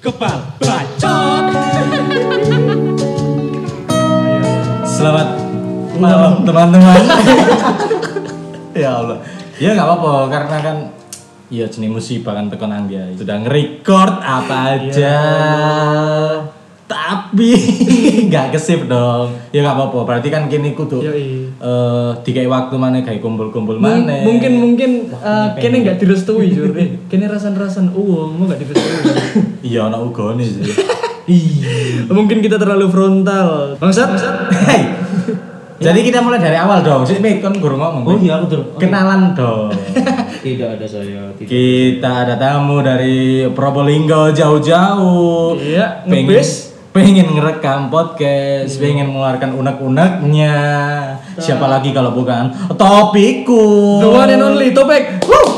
[0.00, 1.44] Kepal Bacot.
[4.88, 5.28] Selamat
[6.00, 7.04] malam teman-teman.
[8.72, 9.20] ya Allah.
[9.60, 10.76] Ya nggak apa-apa karena kan
[11.52, 13.12] ya jenis musibah kan tekan dia.
[13.12, 15.16] Sudah nge-record apa aja.
[16.88, 17.52] Tapi
[18.32, 19.36] nggak kesip dong.
[19.52, 20.08] Ya nggak apa-apa.
[20.08, 21.44] Berarti kan kini kudu Yoi.
[21.60, 24.24] eh dikai waktu mana kayak kumpul-kumpul mana.
[24.24, 29.12] mungkin mungkin uh, kene nggak direstui jur eh kene rasan-rasan uang mau nggak direstui
[29.66, 30.64] iya ana ugone sih.
[32.16, 34.10] mungkin kita terlalu frontal bangsat
[34.66, 34.82] Hei.
[35.80, 37.08] Jadi kita mulai dari awal dong.
[37.08, 38.04] Sik Mik kan guru ngomong.
[38.04, 38.64] Oh iya aku dulu.
[38.76, 39.72] Kenalan dong.
[40.44, 41.32] Tidak ada saya.
[41.32, 41.48] Tidak.
[41.48, 45.56] Kita ada tamu dari Probolinggo jauh-jauh.
[45.56, 46.44] Iya, pengen,
[46.92, 50.56] pengen ngerekam podcast, pengen mengeluarkan unek-uneknya.
[51.40, 54.04] Siapa lagi kalau bukan topiku.
[54.04, 55.48] the one and only topik Wih,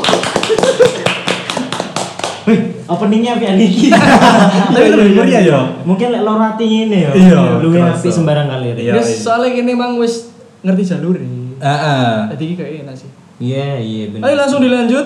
[2.85, 3.87] openingnya kayak Niki.
[3.89, 5.59] Tapi lebih meriah ya.
[5.83, 7.11] Mungkin lek lor hati ini ya.
[7.11, 7.99] Iya, Lu kerasa.
[7.99, 8.67] api sembarang kali.
[8.77, 8.93] Iya.
[8.97, 10.31] Yes, soalnya kene emang wis
[10.61, 11.15] ngerti jalur
[11.63, 12.11] Heeh.
[12.35, 13.09] Jadi kayak enak sih.
[13.39, 14.23] Iya, iya benar.
[14.27, 15.05] Ayo langsung dilanjut.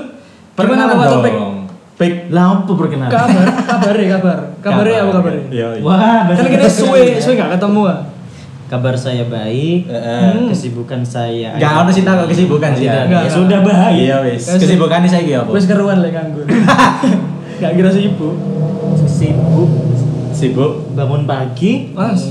[0.58, 1.34] Gimana Bapak Topik?
[1.98, 2.14] Baik.
[2.30, 3.10] Lah apa perkenalan?
[3.10, 4.38] Kabar, kabar ya kabar.
[4.62, 5.46] Kabarnya apa kabarnya?
[5.50, 5.68] Iya.
[5.78, 5.82] iya.
[5.82, 7.22] Wah, Kan kita suwe, sekali.
[7.22, 8.00] suwe gak ketemu ah.
[8.68, 9.90] Kabar saya baik.
[9.90, 10.52] Heeh.
[10.54, 11.58] Kesibukan saya.
[11.58, 12.86] Enggak ono sih tak kesibukan sih.
[12.86, 13.06] Ya.
[13.06, 13.34] Enggak, Ya enggak.
[13.34, 13.98] sudah baik.
[13.98, 14.44] Iya wis.
[14.46, 15.50] Kesibukan saya iki apa?
[15.50, 16.46] Wis keruan lek nganggur.
[17.58, 18.38] Gak kira sibuk.
[19.10, 19.70] Sibuk
[20.30, 20.94] Sibuk.
[20.94, 22.30] bangun pagi, Mas.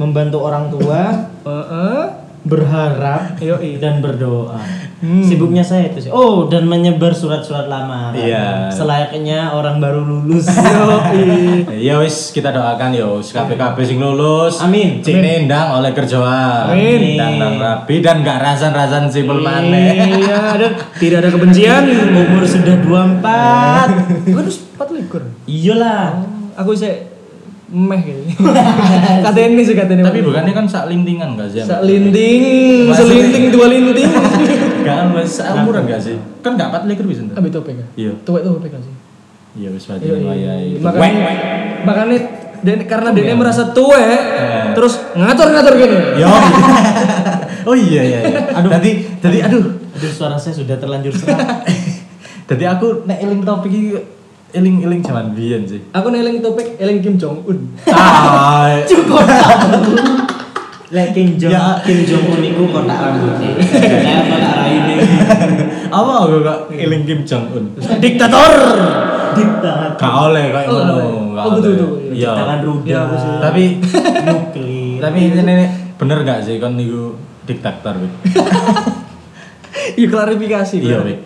[0.00, 2.02] membantu orang tua, Heeh.
[2.42, 3.76] berharap Yoi.
[3.76, 4.56] dan berdoa.
[5.04, 5.20] Hmm.
[5.20, 6.08] Sibuknya saya itu sih.
[6.08, 8.16] Oh, dan menyebar surat-surat lamaran.
[8.16, 8.72] Iya.
[8.72, 10.48] Selayaknya orang baru lulus.
[11.12, 11.68] Yoi.
[11.76, 14.64] Ya wis kita doakan yo kabeh-kabeh sing lulus.
[14.64, 15.04] Amin.
[15.04, 16.72] Cik nendang oleh kerjaan.
[16.72, 17.20] Amin.
[17.20, 20.24] Dan dan rapi dan gak rasan-rasan simpel maneh.
[20.24, 21.84] Iya, ada tidak ada kebencian.
[22.24, 23.20] Umur sudah 24.
[23.20, 25.22] Kan harus 4 likur.
[25.44, 26.16] Iyalah.
[26.56, 27.12] Aku sih
[27.68, 28.32] meh kayaknya.
[29.52, 30.08] Ini sih katanya.
[30.08, 31.60] Tapi bukannya kan sak lintingan gak sih?
[31.60, 34.08] Sak linting, selinting dua linting.
[34.84, 36.16] Kan wis umuran gak sih?
[36.44, 37.24] Kan gak 4 likur bisa.
[37.32, 37.86] Ambil topik kan?
[37.96, 38.12] Iya.
[38.22, 38.94] Tuwek topik kan sih.
[39.54, 40.14] Iya wis Iya, iya.
[40.22, 40.66] wayahe.
[40.78, 41.22] Makanya
[41.82, 42.18] makanya
[42.64, 44.72] dan karena dia merasa tua, Eh.
[44.72, 45.98] terus ngatur-ngatur gini.
[46.16, 46.32] Yo.
[47.68, 48.40] oh iya iya iya.
[48.56, 48.70] Aduh.
[48.72, 48.90] Tadi
[49.20, 49.64] tadi aduh.
[49.94, 51.38] Aduh, suara saya sudah terlanjur serak.
[52.50, 53.96] Tadi aku nek eling topik iki
[54.52, 55.80] eling-eling zaman biyen sih.
[55.92, 57.72] Aku neling topik eling Kim Jong Un.
[57.88, 58.80] Ah.
[58.90, 59.24] Cukup.
[60.94, 61.74] Lek Kim Jong Ya.
[61.82, 63.50] Kim Jong Un iku kotak rambutnya.
[63.58, 64.94] Saya kotak raine.
[65.96, 67.64] Apa aku kok eling Kim Jong Un?
[67.98, 68.52] Diktator.
[69.34, 69.98] Diktator.
[69.98, 70.94] Gak oleh kayak Oh, ngono.
[71.34, 71.90] gak Oh, betul, betul.
[72.14, 72.30] Iya.
[72.32, 72.86] Tangan rudal.
[72.86, 73.30] Iya, aku sih.
[73.40, 73.62] Tapi
[74.28, 74.98] nuklir.
[75.02, 78.12] tapi ini bener gak sih kon niku diktator Wik?
[79.94, 80.76] Iya klarifikasi.
[80.78, 80.98] Iya.
[81.02, 81.18] Wik.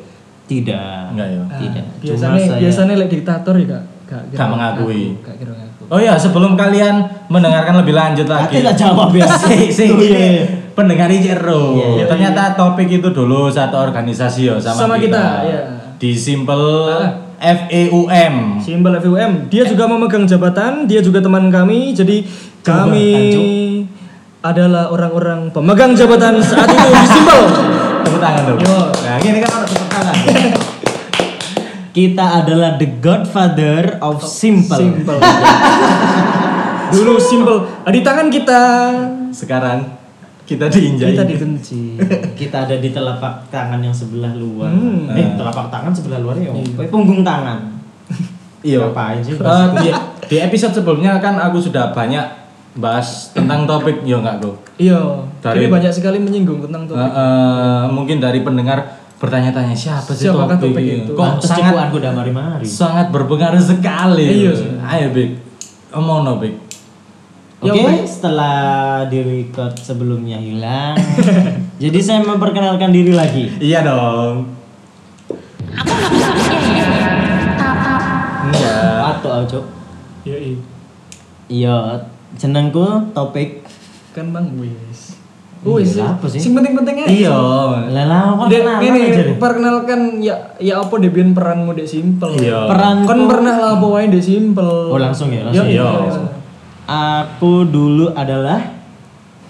[0.48, 1.12] Tidak.
[1.12, 1.42] Enggak ya.
[1.58, 1.84] Tidak.
[2.00, 5.02] Biasanya Cuma saya- biasanya lek diktator ya gak gak kira Gak mengakui.
[5.12, 5.82] ngaku, Gak kira ngaku.
[5.88, 8.64] Oh iya, sebelum kalian mendengarkan lebih lanjut lagi.
[8.64, 9.28] Tak jawab ya.
[9.44, 10.44] si, si, iya, iya.
[10.72, 11.76] pendengar Icero.
[11.76, 12.04] Iya, iya.
[12.08, 15.60] Ternyata topik itu dulu satu organisasi ya sama, Sama kita, iya.
[16.00, 17.12] Di Simple Ah.
[17.38, 18.58] FEUM.
[18.58, 22.26] Simbol FUM, dia juga memegang jabatan, dia juga teman kami, jadi
[22.66, 23.08] kami
[24.40, 27.42] adalah orang-orang pemegang jabatan saat itu di Simbol.
[28.02, 28.58] Tepuk tangan dong.
[28.58, 28.78] Yo.
[28.90, 30.14] Nah, gini kan harus tepuk tangan.
[31.98, 34.78] Kita adalah the godfather of simple.
[34.78, 35.18] Simple.
[36.94, 38.60] Dulu Simbol, di tangan kita
[39.34, 39.82] Sekarang
[40.46, 41.12] kita diinjak.
[41.12, 41.98] kita dibenci.
[42.38, 44.70] Kita ada di telapak tangan yang sebelah luar.
[44.70, 45.10] Hmm.
[45.10, 46.54] Eh, telapak tangan sebelah luar ya.
[46.54, 46.80] Iya.
[46.80, 47.66] Eh, punggung tangan.
[48.62, 48.88] Iya.
[48.88, 49.34] Ngapain sih?
[49.34, 49.88] Eh, di,
[50.24, 52.24] di episode sebelumnya kan aku sudah banyak
[52.78, 54.54] bahas tentang topik yo enggak go.
[54.78, 57.02] Iya, Dari- banyak sekali menyinggung tentang topik.
[57.02, 61.02] eh, mungkin dari pendengar bertanya-tanya siapa sih Siapakah topik, topik ini?
[61.02, 61.12] itu?
[61.12, 62.64] Kok sangat cekuan udah mari-mari.
[62.64, 64.46] sangat berpengaruh sekali.
[64.46, 64.52] Iya.
[64.80, 65.30] Ayo Bik.
[65.90, 66.54] Omong no Bik.
[67.58, 68.06] Ya, Oke, Pak.
[68.06, 68.58] setelah
[69.04, 70.94] di record sebelumnya hilang.
[71.82, 73.50] jadi saya memperkenalkan diri lagi.
[73.58, 74.54] Iya dong.
[78.48, 78.78] Iya.
[79.10, 79.64] Atau Cuk.
[80.22, 80.58] Iya, iya.
[81.48, 81.76] Iya,
[82.36, 83.64] jenengku topik.
[84.12, 84.87] Kan Bang wis.
[85.66, 85.98] Wis.
[85.98, 86.38] Iya, apa sih?
[86.38, 87.10] Sing penting-penting aja.
[87.10, 87.38] Iya.
[87.90, 88.46] Lelah kok
[88.78, 89.00] ini
[89.42, 92.38] perkenalkan ya ya apa deh biyen peranmu dek simple.
[92.38, 92.70] Iya.
[92.70, 94.94] Peran Kan pernah lah apa wae dek simple.
[94.94, 95.82] Oh, langsung ya, langsung Iya.
[95.82, 96.22] ya.
[96.88, 98.78] Aku dulu adalah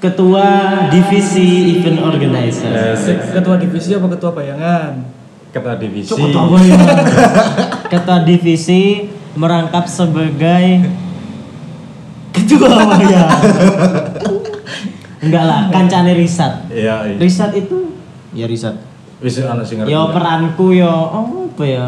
[0.00, 0.46] ketua
[0.88, 2.72] divisi event organizer.
[3.37, 4.93] Ketua divisi apa ketua bayangan?
[5.52, 6.16] Ketua divisi.
[7.93, 8.82] Ketua divisi
[9.37, 10.88] merangkap sebagai
[12.34, 13.44] ketua bayangan.
[15.19, 16.53] Enggak lah, kancane riset.
[16.70, 17.11] Iya.
[17.11, 17.17] iya.
[17.19, 17.97] Riset itu
[18.35, 18.76] ya riset.
[19.19, 19.91] Wis ana sing ngerti.
[19.91, 21.87] Ya peranku ya oh apa ya?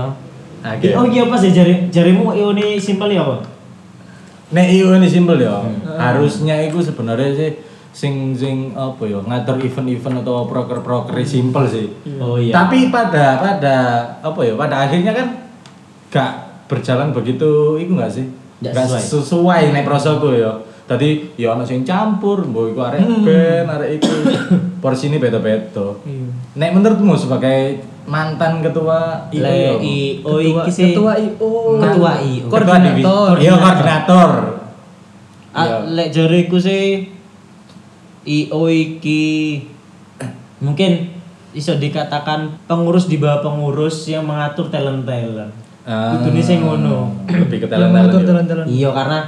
[0.60, 0.88] Oke.
[0.98, 3.38] Oh iya apa sih jari jarimu ini simpel ya apa?
[4.50, 5.62] Nek iyo ini simpel ya.
[5.62, 5.78] Hmm.
[5.94, 7.50] Harusnya itu sebenarnya sih
[7.90, 11.86] sing sing apa ya ngatur event-event atau proker-proker simpel sih.
[12.18, 12.50] Oh iya.
[12.50, 13.76] Tapi pada pada
[14.18, 15.26] apa ya pada akhirnya kan
[16.10, 16.32] gak
[16.66, 18.26] berjalan begitu itu enggak sih?
[18.58, 19.02] Nggak Nggak sesuai.
[19.06, 20.52] sesuai nek prosoku ya.
[20.90, 23.22] Tadi ya ono sing campur, mbok iku arek Hmm.
[23.22, 24.10] band, arek iku.
[24.82, 25.94] Porsine beda-beda.
[26.02, 26.26] Iya.
[26.58, 27.78] Nek menurutmu sebagai
[28.10, 29.72] mantan ketua IO Le ya?
[29.78, 31.78] IO Ketua, iki sih ketua IO.
[31.78, 32.46] Ketua IO.
[32.50, 33.34] Koordinator.
[33.38, 34.30] Iya, koordinator.
[35.50, 35.76] Ah, Iya.
[35.94, 37.06] lek jariku sih
[38.20, 39.62] IO iki
[40.58, 41.06] mungkin
[41.50, 45.54] iso dikatakan pengurus di bawah pengurus yang mengatur talent-talent.
[45.86, 47.14] Ah, Kudune sing ngono.
[47.30, 48.66] Lebih ke talent mengatur talent-talent.
[48.66, 49.18] Iya karena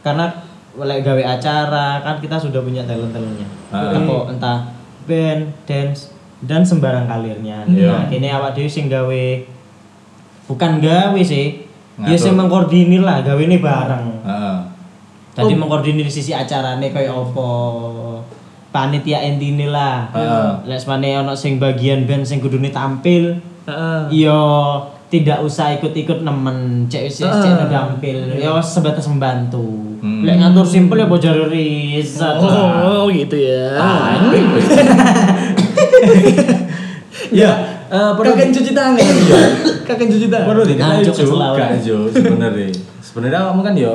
[0.00, 0.26] karena
[0.72, 3.48] lek gawe acara kan kita sudah punya talent-talentnya.
[3.68, 3.92] Ah.
[3.92, 4.58] Apa entah
[5.04, 7.62] band, dance dan sembarang kalirnya.
[7.68, 7.90] Iya.
[7.92, 9.24] Nah, kene awak dhewe sing gawe
[10.48, 11.68] bukan gawe sih.
[12.00, 12.24] Ya Ngatur.
[12.24, 14.06] sing mengkoordinir lah, gawe ini bareng.
[14.24, 14.56] Heeh.
[15.36, 17.50] Tadi mengkoordinir sisi acarane kayak apa
[18.72, 20.08] panitia intine lah.
[20.16, 20.72] Heeh.
[20.72, 23.36] Lek semane ono sing bagian band sing kudune tampil,
[23.68, 24.24] Heeh.
[24.24, 24.40] yo
[25.12, 29.91] tidak usah ikut-ikut nemen, cek cek cek tampil, yo sebatas membantu.
[30.22, 30.30] Hmm.
[30.30, 32.38] Lek ngatur simpel ya bojar riset.
[32.38, 32.86] lah.
[32.86, 33.74] Oh, gitu ya.
[37.32, 37.48] Ya,
[37.88, 39.00] eh, perlu Kakek cuci tangan.
[39.00, 39.40] Iya.
[39.88, 40.46] Kakek cuci tangan.
[40.52, 41.64] perlu ke juga.
[41.80, 42.68] Jo sebenarnya.
[43.00, 43.92] Sebenarnya kamu kan yo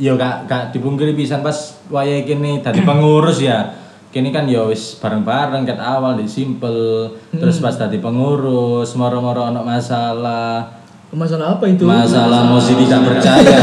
[0.00, 3.76] yo gak gak dipungkiri pisan pas wayahe kene dadi pengurus ya.
[4.12, 9.64] Kini kan ya wis bareng-bareng ket awal di simple, terus pas tadi pengurus, moro-moro ono
[9.64, 10.81] masalah,
[11.12, 11.84] Masalah apa itu?
[11.84, 13.58] masalah mosi tidak percaya.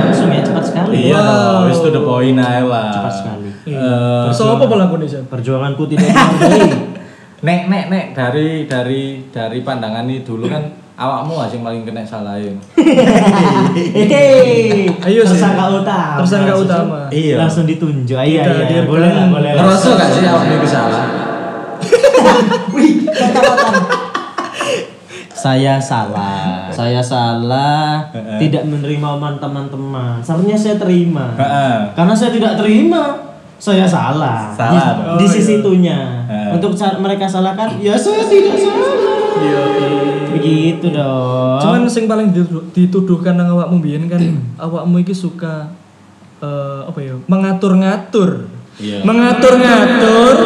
[0.00, 1.12] Langsung ya cepat sekali.
[1.12, 1.68] Iya, Wow.
[1.68, 2.88] wis to the point ae lah.
[2.90, 3.48] Cepat sekali.
[3.68, 5.20] Eh, Terus apa pelakunya sih?
[5.28, 6.60] Perjuanganku tidak dihargai.
[7.46, 10.60] nek nek nek dari dari dari pandangan ini dulu kan
[10.96, 12.56] awakmu aja yang paling kena salahin.
[13.76, 14.88] Hehehe.
[15.04, 15.36] Ayo sih.
[15.36, 16.16] tersangka utama.
[16.24, 16.98] Tersangka utama.
[17.12, 17.44] Iya.
[17.44, 18.16] Langsung ditunjuk.
[18.16, 18.82] Iya iya.
[18.88, 19.68] Boleh lah, boleh lah.
[19.68, 21.04] Ngerasa gak sih awakmu itu salah?
[25.40, 26.68] Saya salah.
[26.68, 28.04] Saya salah.
[28.36, 30.20] Tidak menerima omongan teman-teman.
[30.20, 31.32] Seharusnya saya terima.
[31.34, 31.76] Heeh.
[31.92, 34.52] Karena saya tidak terima, saya salah.
[34.52, 35.16] Salah.
[35.16, 35.58] Di, di Oh, sisi iya.
[35.58, 35.98] itunya.
[36.52, 38.92] Untuk saat mereka salahkan, ya saya tidak salah.
[39.40, 39.62] Iya.
[40.30, 41.58] Begitu dong.
[41.58, 44.20] Cuman sing paling dituduh- dituduhkan nang awakmu biyen kan
[44.60, 45.72] awakmu iki suka
[46.38, 47.16] eh, apa ya?
[47.24, 48.44] Mengatur-ngatur.
[48.76, 49.04] Iya.
[49.04, 50.36] Mengatur-ngatur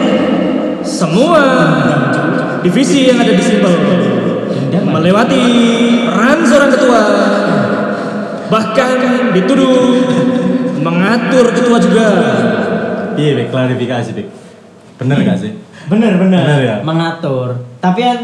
[1.00, 1.44] semua
[2.62, 3.74] divisi yang ada di Simpel.
[4.70, 5.42] Melewati
[6.10, 7.00] peran seorang ketua.
[8.50, 8.90] Bahkan
[9.36, 9.76] dituduh
[10.82, 12.06] mengatur ketua juga.
[13.14, 14.26] Iya, Bek, klarifikasi, Bek.
[15.00, 15.52] Bener gak sih?
[15.90, 16.76] bener bener, Bener ya?
[16.86, 17.66] mengatur.
[17.82, 18.18] Tapi kan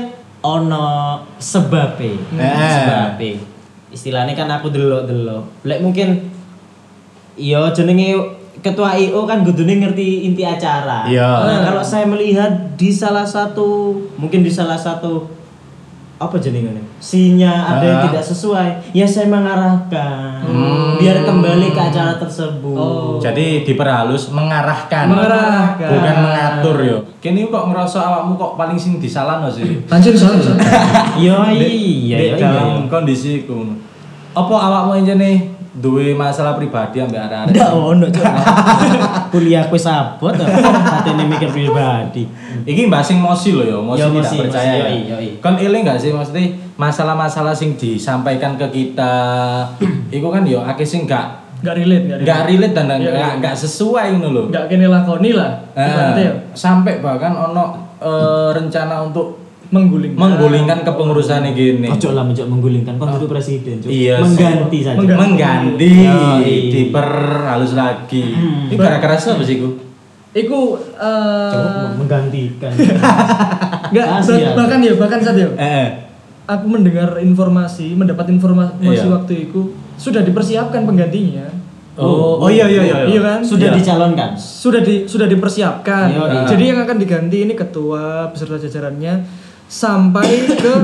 [0.44, 0.86] ono
[1.40, 2.14] sebabe.
[2.14, 2.70] Eh.
[2.70, 3.30] Sebabe.
[3.90, 5.66] Istilahnya kan aku delok-delok.
[5.66, 6.30] Lek mungkin
[7.34, 8.14] iya jenenge
[8.64, 11.06] ketua IO kan gudune ngerti inti acara.
[11.08, 11.28] Iya.
[11.46, 15.36] Nah, kalau saya melihat di salah satu mungkin di salah satu
[16.16, 16.80] apa jenengane?
[16.96, 20.48] Sinya ada yang tidak sesuai, ya saya mengarahkan
[20.96, 22.72] biar kembali ke acara tersebut.
[22.72, 23.20] Oh.
[23.20, 25.12] Jadi diperhalus mengarahkan.
[25.12, 25.88] Mengarahkan.
[25.92, 26.98] Bukan mengatur yo.
[27.20, 29.84] Kini kok ngerasa awakmu kok paling sing disalahno sih?
[29.92, 30.40] Anjir salah.
[31.20, 32.36] Iya Dek- iya iya.
[32.40, 33.76] dalam kondisi iku.
[34.32, 37.52] Apa awakmu aja nih duwe masalah pribadi ambek arek-arek?
[37.52, 38.24] Ndak ono cuk.
[39.32, 42.24] Kuliah aku sabot katene mikir pribadi.
[42.64, 44.72] Iki mbak sing mosi loh ya, mosi tidak mosi, percaya.
[44.72, 44.86] mosi, ya.
[44.88, 45.28] yoi, yoi.
[45.44, 49.14] Kan eling gak sih maksudnya masalah-masalah sing disampaikan ke kita,
[50.16, 52.28] iku kan yo akeh sing gak Gak relate, gak relate.
[52.28, 53.28] gak relate dan gak, iya.
[53.40, 54.42] gak sesuai ngono lho.
[54.52, 55.56] Gak kene lakoni lah.
[55.72, 60.12] Eh, sampai bahkan ono eh, rencana untuk mengguling.
[60.14, 61.86] menggulingkan kepengurusan gini.
[61.90, 63.90] Ojo lah menggulingkan kon duduk presiden cuk.
[63.90, 64.96] Iya, Mengganti saja.
[64.98, 65.20] Mengganti.
[65.20, 66.56] Mengganti, Yoi.
[66.70, 68.22] diperhalus lagi.
[68.30, 68.70] Hmm.
[68.70, 69.68] Ini gara-gara apa sih ku?
[70.36, 70.60] Iku
[71.00, 72.72] eh Coba menggantikan.
[73.90, 74.06] enggak
[74.52, 75.88] bahkan ya bahkan saat ya Eh,
[76.44, 79.08] aku mendengar informasi, mendapat informasi Iya.
[79.08, 81.48] waktu itu sudah dipersiapkan penggantinya.
[81.96, 82.96] Oh, oh iya iya iya.
[83.08, 83.40] Iya kan?
[83.40, 83.76] Sudah Iya.
[83.80, 84.36] dicalonkan.
[84.36, 86.12] Sudah di sudah dipersiapkan.
[86.12, 86.40] Iya, iya.
[86.44, 89.14] Jadi yang akan diganti ini ketua beserta jajarannya
[89.66, 90.74] sampai ke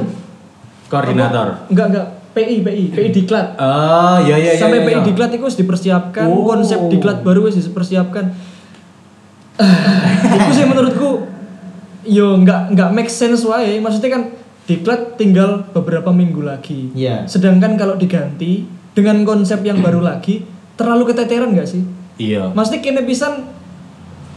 [0.87, 1.67] koordinator.
[1.69, 3.47] enggak enggak PI PI PI diklat.
[3.57, 5.05] Oh, iya iya sampai iya, PI iya.
[5.05, 6.45] diklat itu harus dipersiapkan Oh.
[6.45, 8.33] konsep diklat baru harus dipersiapkan
[10.37, 11.29] itu sih menurutku
[12.03, 14.23] yo nggak nggak make sense wae maksudnya kan
[14.65, 17.29] diklat tinggal beberapa minggu lagi Iya.
[17.29, 20.43] sedangkan kalau diganti dengan konsep yang baru lagi
[20.75, 21.83] terlalu keteteran nggak sih
[22.17, 22.51] Iya.
[22.51, 23.45] maksudnya kini pisan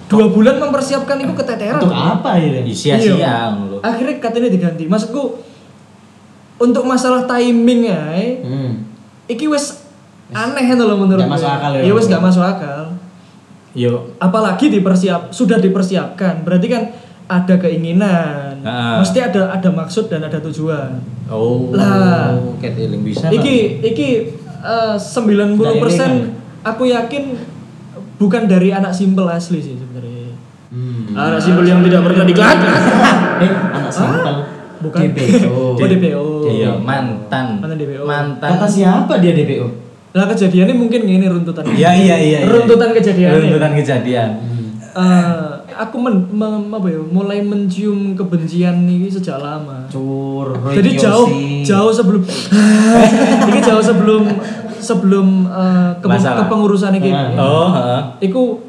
[0.05, 2.69] dua bulan mempersiapkan itu keteteran Untuk apa ini?
[2.69, 3.35] Sia-sia Iya.
[3.51, 3.77] ngono lho.
[3.81, 5.41] akhirnya katanya diganti maksudku
[6.55, 8.03] untuk masalah timing ya,
[8.39, 8.87] Hmm.
[9.25, 9.83] iki wis
[10.31, 11.81] aneh itu loh menurut Nggak masuk akal ya.
[11.81, 12.81] Iya wis gak masuk akal.
[13.75, 16.83] Yo, Apalagi dipersiap sudah dipersiapkan, berarti kan
[17.27, 18.97] ada keinginan, Ah.
[18.97, 20.95] mesti ada ada maksud dan ada tujuan.
[21.27, 22.39] oh, Lah.
[22.61, 23.27] eling bisa.
[23.27, 24.09] Iki iki
[24.63, 26.17] eh, 90% Dari
[26.63, 27.23] aku yakin
[28.17, 30.33] bukan dari anak simpel asli sih sebenarnya.
[30.71, 31.15] Hmm.
[31.15, 32.57] Anak simpel yang tidak pernah diklat.
[33.35, 34.35] Eh, anak simpel.
[34.79, 34.99] Bukan.
[35.11, 35.75] DPO.
[35.75, 36.23] Oh, DPO.
[36.47, 37.59] Iya, mantan.
[37.59, 38.07] Mantan DPO.
[38.07, 38.49] Mantan.
[38.55, 39.67] Kata siapa dia DPO?
[40.15, 41.67] Lah kejadiannya mungkin gini runtutan.
[41.67, 42.39] Iya, iya, iya.
[42.43, 42.47] iya.
[42.47, 43.51] Runtutan kejadiannya.
[43.51, 44.29] Runtutan kejadian.
[44.95, 49.91] Eh, aku men, mem- apa ya, mulai mencium kebencian ini sejak lama.
[49.91, 50.55] Cur.
[50.71, 51.27] Jadi jauh
[51.67, 52.23] jauh sebelum
[53.51, 54.23] ini jauh sebelum
[54.85, 56.45] sebelum eh, ke, Masalah.
[57.11, 57.33] Ah.
[57.35, 58.01] Oh, heeh.
[58.23, 58.61] Iku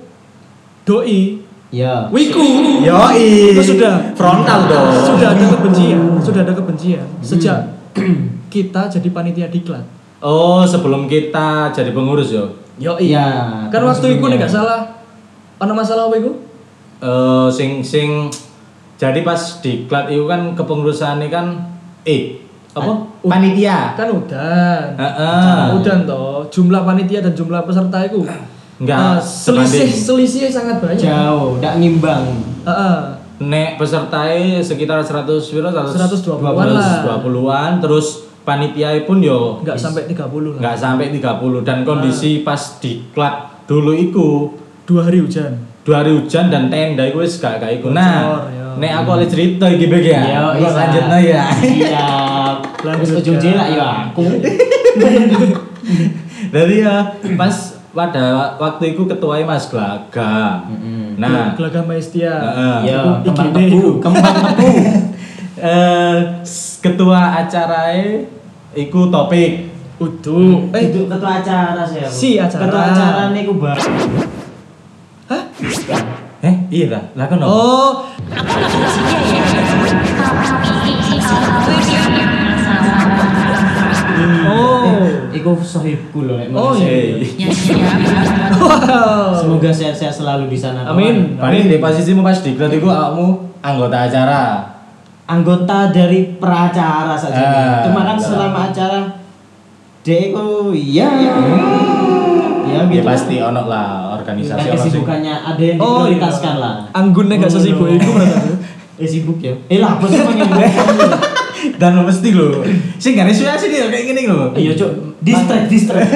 [0.83, 2.07] doi Ya.
[2.09, 2.41] Wiku
[2.81, 3.51] Yoi.
[3.53, 4.87] itu sudah frontal dong.
[4.95, 7.59] sudah ada kebencian sudah ada kebencian sejak
[8.49, 9.83] kita jadi panitia diklat
[10.19, 12.55] Oh, sebelum kita jadi pengurus yo.
[12.79, 13.67] yo Iya.
[13.69, 15.03] kan waktu itu nih gak salah
[15.59, 16.33] ada masalah apa itu
[16.97, 18.31] Eh sing sing
[18.97, 21.67] jadi pas diklat itu kan kepengurusan ini kan
[22.05, 22.46] eh
[22.77, 22.93] apa?
[23.25, 23.79] Panitia.
[23.97, 25.61] kan udah Heeh.
[25.81, 28.21] udah toh jumlah panitia dan jumlah peserta itu
[28.77, 32.25] Enggak, eh, selisih selisih sangat banyak Jauh, nggak ngimbang.
[32.69, 32.99] Heeh.
[33.41, 34.29] Nek peserta
[34.61, 37.01] sekitar 100 piro 120-an lah.
[37.05, 42.79] 120-an terus panitia pun yo nggak sampai 30 lah nggak sampai 30 dan kondisi pas
[42.79, 44.55] diklat dulu iku
[44.87, 47.79] dua hari hujan dua hari hujan dan tenda itu wis gak kayak.
[47.87, 48.56] Nah, ya.
[48.77, 50.21] Nek aku oleh cerita iki Bek ya.
[50.23, 50.77] Yo, Isa.
[50.77, 51.45] lanjutno ya.
[51.51, 52.57] Siap.
[52.87, 54.23] Lanjut, ujung jelek ya aku.
[56.55, 56.97] Jadi ya
[57.35, 57.55] pas
[57.91, 60.63] pada waktu itu ketuai Mas Glaga.
[61.17, 62.77] Nah, Gelagah Maestia Heeh.
[62.93, 64.69] Ya, kembang tebu, kembang tebu.
[65.57, 66.17] eh
[66.85, 67.97] ketua acara
[68.73, 69.73] iku topik.
[69.97, 72.13] Udu eh itu ketua acara sih aku.
[72.13, 72.69] Si acara.
[72.69, 73.81] Ketua acara nih ku bar.
[75.27, 75.43] hah
[76.45, 77.03] Eh, iya lah.
[77.17, 78.05] Lah kan oh
[85.37, 87.21] Iku sohibku loh nek Oh, iya.
[87.21, 87.77] saya.
[88.57, 90.89] wow Semoga sehat-sehat selalu di sana.
[90.89, 91.37] Amin.
[91.37, 94.43] Paling di posisimu pas diklat iku awakmu anggota acara.
[95.27, 97.43] Anggota dari peracara saja.
[97.43, 99.01] Ah, Cuma kan selama acara
[100.01, 100.47] dia itu
[102.77, 103.07] ya ya Ya gitu.
[103.09, 106.63] pasti ono lah organisasi Kan ono kesibukannya ada yang Oh, diprioritaskan iya.
[106.63, 106.75] lah.
[106.93, 108.51] Anggunnya gak sesibuk itu berarti
[109.03, 109.53] Eh sibuk ya.
[109.67, 110.21] Eh lah apa sih
[111.81, 112.63] dan mesti lho.
[112.97, 114.53] Sing gak sih dia kayak gini lho.
[114.53, 114.91] Iya cuk.
[115.21, 116.13] Distract distract.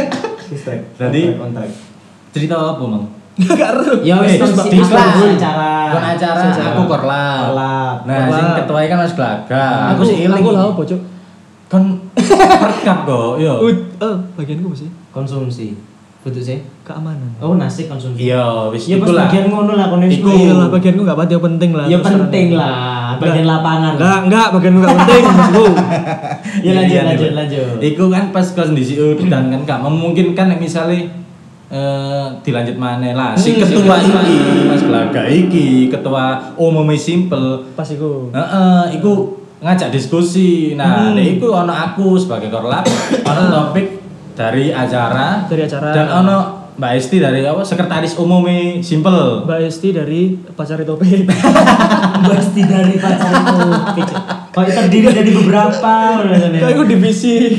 [0.49, 0.83] Distract.
[0.97, 1.69] Jadi- kontrak.
[2.31, 3.05] Cerita apa, Mang?
[3.41, 3.73] gak
[4.05, 5.73] Ya wis acara.
[5.91, 7.41] Kon acara aku korlap.
[7.51, 7.97] Korlap.
[8.05, 9.65] Nah, sing ketua kan Mas Glaga.
[9.97, 10.55] Aku sih aku ilang.
[10.55, 11.01] lah apa cuk
[11.71, 13.53] Kon perkap kok, yo.
[13.67, 15.90] Eh bagianku sih Konsumsi.
[16.21, 16.59] Betul sih.
[16.85, 18.29] keamanan Oh nasi konsumsi.
[18.29, 20.29] Iya, wis Ya pas bagian ngono lah kono Iku.
[20.29, 23.93] iya lah bagianku gak pati penting lah Ya penting lah, bagian lapangan.
[23.97, 25.65] enggak enggak bagianku gak penting maksudku
[26.61, 27.35] Ya lanjut Iya, lanjut iya.
[27.35, 27.77] lanjut.
[27.81, 31.09] Iku kan pas kondisi udan kan gak memungkinkan nek misale
[31.71, 34.37] eh dilanjut mana lah si Hmm, ketua iki
[34.67, 36.25] Mas Glaga iki ketua
[36.55, 39.13] umumnya simple pas iku Heeh, iku
[39.61, 40.73] ngajak diskusi.
[40.73, 41.21] Nah, Hmm.
[41.21, 42.81] iku ono aku sebagai korlap,
[43.29, 44.00] ono topik
[44.41, 45.89] dari acara Dari acara.
[45.93, 46.39] dan ono
[46.81, 49.45] Mbak Esti dari apa sekretaris umumnya simple.
[49.45, 51.29] Mbak Esti dari pacari topik
[52.31, 54.17] Pasti dari pacar itu.
[54.51, 57.37] Kok terdiri dari beberapa kayak aku divisi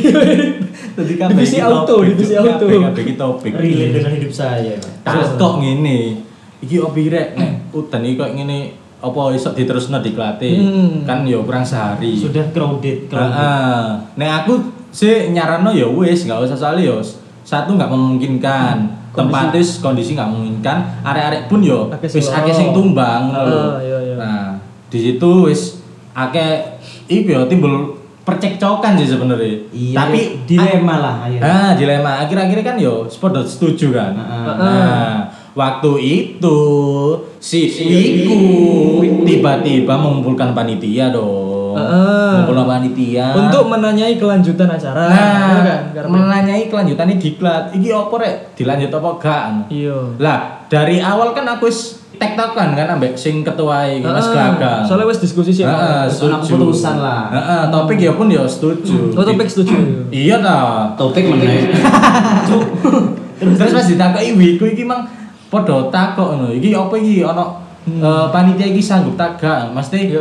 [1.32, 2.66] Divisi auto, divisi auto.
[2.66, 3.54] Kabeh topik.
[3.54, 4.74] relate dengan hidup saya.
[5.06, 6.18] Tak kok ngene.
[6.62, 8.60] Iki opi rek nek udan iki kok ngene
[9.02, 10.50] apa iso diterusno diklate.
[10.58, 11.06] Hmm.
[11.06, 12.18] Kan ya kurang sehari.
[12.18, 13.38] Sudah crowded, crowded.
[13.38, 13.86] Heeh.
[14.18, 16.98] Nek aku sih nyarano ya wis nggak usah soalnya ya
[17.42, 18.76] satu nggak memungkinkan
[19.12, 22.38] tempatnya kondisi nggak memungkinkan arek-arek pun yo wis loro.
[22.40, 23.24] akeh sing tumbang.
[23.32, 24.16] Ah, iya, iya.
[24.16, 24.44] nah
[24.88, 31.42] di situ wis akeh iku yo timbul percekcokan sih sebenarnya Iya, tapi dilema lah akhirnya.
[31.42, 34.56] ah dilema akhir-akhir kan yo sepeda setuju kan Heeh.
[34.62, 35.16] nah
[35.52, 36.60] waktu itu
[37.42, 38.38] si Iku
[39.26, 42.32] tiba-tiba mengumpulkan panitia dong Heeh.
[42.38, 45.62] mengumpulkan panitia untuk menanyai kelanjutan acara Nah,
[45.94, 47.72] kan menanyai kelanjutannya diklat.
[47.72, 48.36] Iki apa rek?
[48.54, 49.44] Dilanjut apa gak?
[49.68, 54.86] iya Lah, dari awal kan aku wis tektokan kan ambek sing ketua iki Mas Gagang.
[54.86, 57.28] soalnya wes diskusi sih Heeh, Wis keputusan lah.
[57.30, 59.12] Heeh, topik ya pun ya setuju.
[59.12, 60.94] oh topik setuju Iya ta.
[60.94, 61.74] Topik meneh.
[62.46, 65.10] Terus terus pas ditakoki wiku iki mang
[65.50, 66.54] padha takok ngono.
[66.54, 67.42] Iki apa iki ana
[67.88, 69.72] eh, panitia iki sanggup tak gak?
[69.74, 70.14] Mesti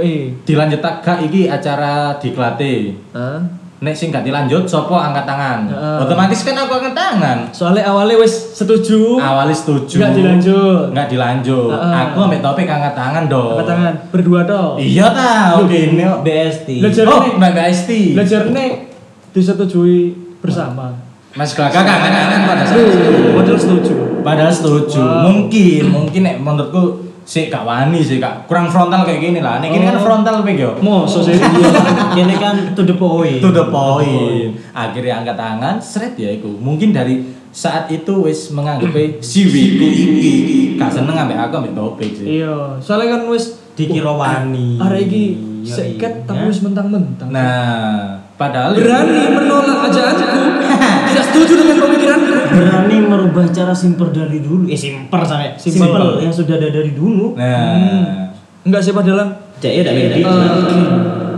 [0.45, 2.97] dilanjut tak gak iki acara diklate.
[3.13, 5.65] ah nek sing gak dilanjut sopo angkat tangan.
[5.73, 6.05] Heeh.
[6.05, 7.39] Otomatis kan aku angkat tangan.
[7.49, 9.17] Soalnya awalnya wis setuju.
[9.17, 9.97] Awalnya setuju.
[10.05, 10.85] Nggak dilanjut.
[10.93, 11.73] Nggak dilanjut.
[11.73, 11.95] Heeh.
[12.13, 13.57] Aku ambek topik angkat tangan dong.
[13.57, 14.77] Angkat tangan berdua toh.
[14.77, 16.05] Iya ta, oke ini.
[16.05, 16.69] BST.
[17.09, 17.25] Oh.
[17.41, 18.13] Mbak Isti.
[18.13, 18.93] Belajar nih
[19.33, 20.13] disetujui
[20.45, 21.01] bersama.
[21.33, 23.01] Mas Glaka angkat tangan pada itu.
[23.33, 23.95] Padahal setuju.
[24.21, 25.01] Padahal setuju.
[25.01, 25.25] Wow.
[25.25, 29.63] Mungkin, mungkin nek menurutku sih gak wani sih kak kurang frontal kayak gini lah.
[29.63, 30.03] Ini kan Oh.
[30.03, 30.75] frontal pek yo.
[30.83, 31.39] Mo, so sih.
[32.19, 33.39] Kini kan to the point.
[33.39, 34.51] To the point.
[34.75, 36.51] Akhirnya angkat tangan, seret ya iku.
[36.51, 38.91] Mungkin dari saat itu wis menganggap
[39.23, 40.33] si Wiku iki
[40.75, 42.43] gak seneng ambek aku ambek topik sih.
[42.43, 44.77] Iya, soalnya kan wis Dikira wani.
[44.77, 45.25] Arek iki
[45.61, 47.31] Iya, seket tapi wis mentang-mentang.
[47.31, 50.43] Nah, padahal berani menolak ajaanku.
[51.11, 52.33] Tidak setuju dengan pemikiranku.
[52.51, 54.65] berani merubah cara simper dari dulu.
[54.65, 55.83] Eh simper sampai Simple.
[55.83, 57.35] simple yang sudah ada dari dulu.
[57.35, 59.27] Nah, Enggak sih padahal
[59.59, 60.21] Cek ya melodi.
[60.21, 60.29] Eh,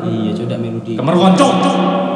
[0.03, 0.93] Iya, sudah melodi.
[0.95, 1.49] kemer konco.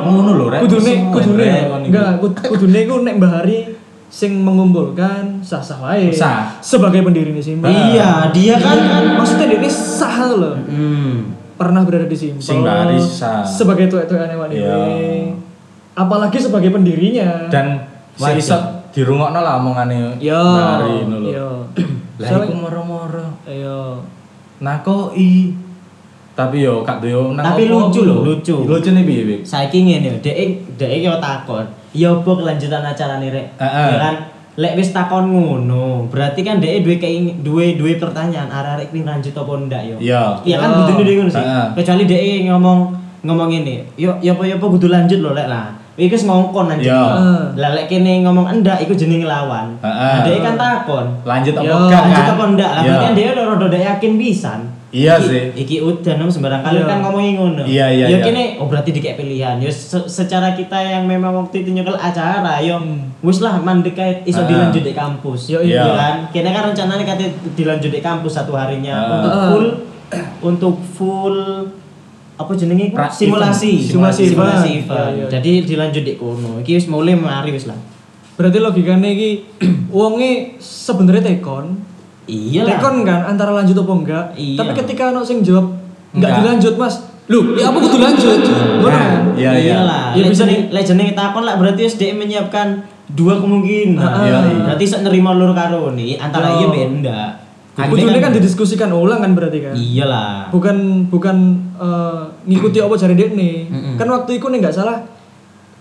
[0.05, 0.61] Ngono lho, rek.
[0.63, 1.51] kudune kudune
[1.83, 3.59] enggak kud- kudune iku nek Mbah Hari
[4.07, 6.11] sing mengumpulkan sah-sah wae.
[6.11, 6.59] Sah.
[6.61, 7.71] Sebagai pendiri ini Simpel.
[7.71, 8.79] Iya, dia kan
[9.19, 10.55] Maksudnya dia ini sah loh.
[10.61, 11.35] Hmm.
[11.55, 12.39] Pernah berada di Simpel.
[12.39, 12.63] Sing
[13.01, 13.43] sah.
[13.43, 14.75] Sebagai tuwek-tuwek aneh Iya.
[15.95, 17.49] Apalagi sebagai pendirinya.
[17.49, 17.83] Dan
[18.15, 18.76] si Wajar.
[18.97, 20.41] Dirungokno lah omongane Yo.
[20.41, 21.29] Bari ngono lho.
[21.29, 21.49] Yo.
[22.17, 24.01] Lah iku moro-moro Ayo.
[24.65, 25.53] nakoi.
[26.33, 28.57] Tapi yo kak yo nang Tapi opo- lucu lho, lucu.
[28.65, 29.41] Lucu nih piye, Bik?
[29.45, 30.37] Saiki ngene, dhek
[30.77, 31.65] iki yo takon.
[31.97, 33.47] Ya apa kelanjutan acarane rek?
[33.57, 34.15] Ya kan
[34.57, 39.33] lek wis takon ngono, berarti kan dhek duwe keing duwe duwe pertanyaan arek-arek kuwi lanjut
[39.33, 39.97] apa ndak yo.
[39.97, 40.41] Iya.
[40.45, 41.45] Iya kan kudu ngono sih.
[41.73, 42.79] Kecuali dhek ngomong
[43.25, 45.73] ngomong ini, yo yo apa yo apa kudu lanjut lho lek lah.
[45.97, 46.87] Wis ngongkon lanjut.
[46.87, 47.03] Iya.
[47.57, 49.81] Lah lek kene ngomong enggak iku jenenge ngelawan.
[49.81, 50.13] Heeh.
[50.13, 51.07] Nah, dhek kan takon.
[51.25, 52.33] Lanjut apa Yo, enggak Lanjut kan?
[52.33, 52.71] apa enggak?
[52.71, 52.89] Lah Iya.
[52.91, 54.61] berarti kan dia udah rada yakin pisan.
[54.87, 55.45] Iya Iki- sih.
[55.57, 56.87] Iki udah nom sembarang kali Iya.
[56.87, 57.63] kan ngomongin ngono.
[57.65, 58.19] Iya, iya, Ya iya.
[58.23, 59.57] kene oh berarti dikek pilihan.
[59.57, 63.17] Ya se- secara kita yang memang waktu itu nyekel acara yo Hmm.
[63.21, 64.47] wis lah mandek kae iso Ah.
[64.47, 65.49] dilanjut di kampus.
[65.49, 65.81] Yo, iya.
[65.81, 66.15] Iya kan?
[66.31, 69.67] Kene kan rencananya katanya dilanjut di kampus satu harinya untuk full
[70.41, 71.37] untuk full
[72.37, 72.97] apa jenenge iku?
[73.09, 73.73] Simulasi.
[73.81, 74.85] Simulasi simulasi event.
[74.85, 75.13] event.
[75.17, 75.27] Iya, iya.
[75.33, 76.61] Jadi dilanjut di kono.
[76.61, 77.77] Iki wis mulai mari wis lah.
[78.37, 79.31] Berarti logikanya iki
[79.97, 81.81] wonge sebenarnya tekon.
[82.29, 82.77] Iya lah.
[82.77, 84.25] Tekon kan antara lanjut apa enggak.
[84.37, 84.59] Iya.
[84.61, 85.73] Tapi ketika ono sing jawab
[86.13, 86.41] enggak Enggak.
[86.45, 86.97] dilanjut, Mas.
[87.27, 88.39] Lu, ya apa kudu lanjut?
[88.79, 89.35] Ngono kan?
[89.35, 89.77] Iya, iya.
[89.83, 90.15] lah.
[90.15, 92.85] Ya, bisa lek jenenge takon lah berarti wis dhek menyiapkan
[93.17, 93.99] dua kemungkinan.
[93.99, 94.63] Iya, iya.
[94.71, 97.46] Berarti iso nerima lur karo nih antara iya mbek ndak.
[97.77, 99.75] Kudune kan didiskusikan ulang kan berarti kan?
[99.77, 100.49] Iyalah.
[100.49, 101.37] Bukan bukan
[101.77, 103.69] eh, ngikuti apa jari dekne.
[103.69, 103.95] Mm-mm.
[104.01, 105.05] Kan waktu itu nih enggak salah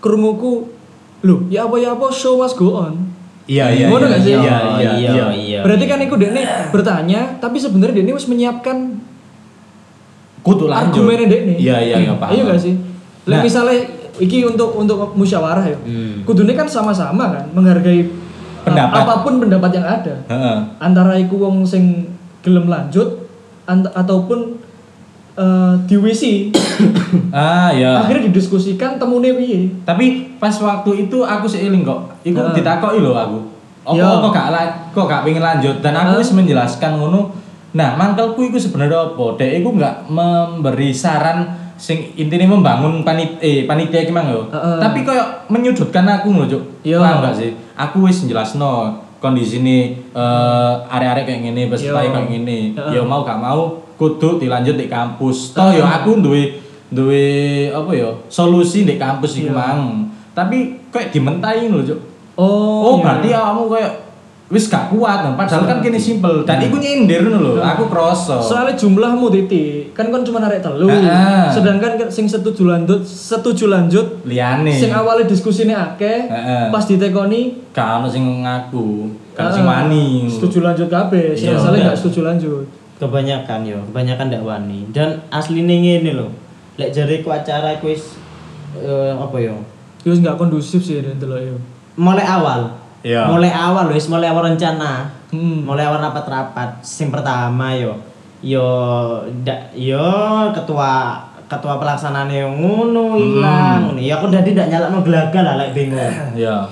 [0.04, 0.76] krunguku
[1.24, 3.08] Loh, ya apa ya apa show must go on.
[3.48, 3.86] Iya, iya.
[3.88, 4.32] Ngono iya, nggak sih?
[4.36, 5.26] Iya, iya, iya, iya.
[5.32, 5.60] iya.
[5.64, 9.00] Berarti kan iku dekne bertanya, tapi sebenarnya dekne wis menyiapkan
[10.44, 10.92] Kudu lanjut.
[10.92, 11.54] argumennya dekne.
[11.56, 12.36] Iya, iya, iya, paham.
[12.36, 12.74] Iya gak sih?
[13.26, 13.42] Lah Nah.
[13.42, 13.78] misalnya
[14.20, 15.78] iki untuk untuk musyawarah ya.
[15.82, 16.22] Hmm.
[16.22, 18.06] Kudune kan sama-sama kan menghargai
[18.66, 18.96] Pendapat.
[18.96, 20.14] uh, apa pun pendapat yang ada.
[20.26, 20.56] Heeh.
[20.76, 22.02] Antara iku wong sing
[22.40, 23.30] gelem lanjut
[23.64, 24.58] ant- ataupun
[25.34, 26.50] uh, diwisi.
[27.30, 28.02] Ah, iya.
[28.02, 29.72] Akhirnya didiskusikan temune piye.
[29.82, 32.12] Tapi pas waktu itu aku seiling kok.
[32.22, 32.54] Iku Heeh.
[32.54, 33.38] ditakoki lho aku.
[33.86, 34.06] Apa Iya.
[34.18, 37.30] kok gak la- kok gak pengen lanjut dan aku wis menjelaskan ngono.
[37.72, 39.36] Nah, mangkelku iku sebenarnya apa?
[39.36, 41.44] Dek iku gak memberi saran
[41.76, 44.48] sing intinya membangun panit eh panitia iki mang yo.
[44.48, 44.78] Heeh.
[44.80, 46.62] Tapi koyo menyudutkan aku ngono, Cuk.
[46.82, 47.50] Paham gak sih?
[47.72, 49.78] Aku wis jelasno kondisi ini
[50.10, 52.58] eh arek-arek kayak gini, peserta kayak gini.
[52.90, 55.52] Ya mau gak mau kudu dilanjut di kampus.
[55.52, 56.56] Toh ya aku duwe
[56.88, 57.24] duwe
[57.68, 58.10] apa ya?
[58.26, 59.56] Solusi di kampus iku Iya.
[59.56, 59.80] mang.
[60.32, 62.00] Tapi kayak dimentahi lho, Cuk.
[62.36, 62.44] Oh,
[62.84, 63.04] Oh, iya.
[63.04, 63.92] berarti kamu kayak
[64.46, 65.26] wis gak kuat.
[65.26, 67.52] Nah, Padahal kan kini simpel dan iku nyindir ngono lho.
[67.58, 68.38] Aku kroso.
[68.38, 70.86] Soalnya jumlahmu titik, kan kon cuma narik telu.
[71.50, 74.70] Sedangkan kan sing setuju lanjut, setuju lanjut liyane.
[74.70, 76.70] sing awalnya diskusi akeh, Heeh.
[76.70, 80.30] pas ditekoni Gak ono sing ngaku, gak sing wani.
[80.30, 81.58] Setuju lanjut kabeh, sing Iya.
[81.58, 81.92] asale Iya.
[81.92, 82.64] gak setuju lanjut.
[82.96, 84.88] Kebanyakan yo, kebanyakan ndak wani.
[84.94, 86.30] Dan asline ngene lho.
[86.80, 88.16] Lek jariku acara iku wis
[88.78, 89.58] eh, apa yo?
[90.00, 91.56] Terus gak kondusif sih dan delok yo.
[91.98, 92.85] Mulai awal.
[93.06, 93.22] Iya.
[93.28, 95.14] Mulai awal wis mulai awal rencana.
[95.26, 95.62] Hmm.
[95.62, 97.98] mulai awal rapat-rapat sing pertama yo
[98.40, 98.62] yo
[99.36, 99.98] ndak yo
[100.52, 106.14] ketua ketua pelaksanaan yang ngono hilang ya aku tadi ndak nyalakno gelaga lah lek bingung
[106.38, 106.62] Ya.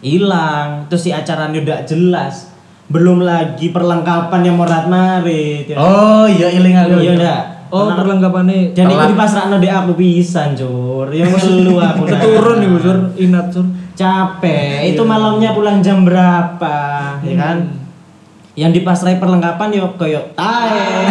[0.00, 2.50] hilang terus si acaranya udah jelas
[2.86, 5.78] belum lagi perlengkapan yang morat marit ya.
[5.78, 6.98] Oh, iya iling aku.
[6.98, 9.14] iya ndak Oh, Karena- perlengkapannya Telat.
[9.14, 13.62] dipasrahno di aku pisan cur yang ngelu aku keturun nih Sur, inat Sur.
[14.00, 16.76] Capek itu malamnya pulang jam berapa
[17.20, 17.76] ya kan Hmm.
[18.56, 21.04] yang dipasrai perlengkapan yo koyo tae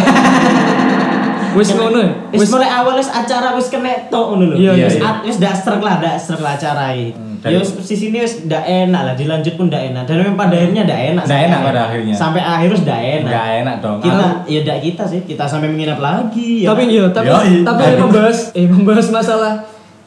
[1.50, 2.10] Wis ngono ya?
[2.30, 4.56] Wis mulai awal wis acara wis kena tok ngono lho.
[4.56, 5.10] Iya, iya, Wis iya.
[5.20, 7.10] wis dak strek lah, dak strek lah acara iki.
[7.10, 10.06] Hmm, Ya wis sisi ini wis ndak enak lah, dilanjut pun ndak enak.
[10.06, 11.14] Dan memang pada akhirnya ndak enak.
[11.16, 12.14] Ndak sampai enak pada akhirnya.
[12.14, 13.26] Sampai akhir wis ndak enak.
[13.26, 13.98] Nggak enak dong.
[13.98, 16.66] Kita Aku- ya ndak kita sih, kita sampai menginap lagi ya.
[16.70, 16.88] tapi kan?
[16.88, 17.26] iya tapi
[17.66, 19.52] tapi membahas eh membahas masalah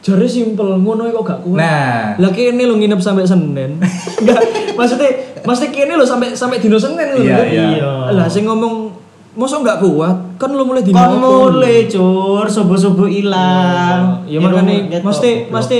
[0.04, 2.14] jare simpel ngono kok gak kuat Nah.
[2.18, 3.78] lah kene lo nginep sampai Senin
[4.20, 4.38] enggak
[4.74, 5.10] maksudnya
[5.42, 7.46] maksudnya kene lo sampai sampai dino Senin lho Iya, kan?
[7.48, 7.90] iya.
[8.12, 8.92] lah sing ngomong
[9.34, 11.16] mosok gak kuat kan lo mulai dino apa?
[11.16, 14.22] mulai cur, subuh-subuh ilang.
[14.26, 15.02] ya makanya Gitu.
[15.02, 15.78] mesti mesti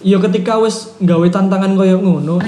[0.00, 2.38] ya ketika wis nggawe tantangan koyo ngono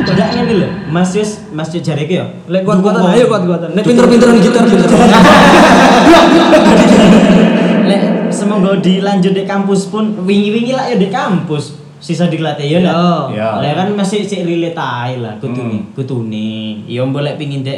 [0.00, 2.24] Udah ngene lho, Mas Yus, Mas Yus jareke ya.
[2.46, 4.86] lek kuat-kuatan ayo kuat-kuatan nek pinter-pinteran gitar pinter
[8.40, 11.76] semoga dilanjut di kampus pun wingi-wingi lah ya di kampus.
[12.00, 13.36] Sisa dilatih ya ndak?
[13.36, 13.48] Iya.
[13.60, 15.92] Lek kan masih cek relate ae lah kutune, Hmm.
[15.92, 16.80] kutune.
[16.88, 17.76] Ya boleh pingin dek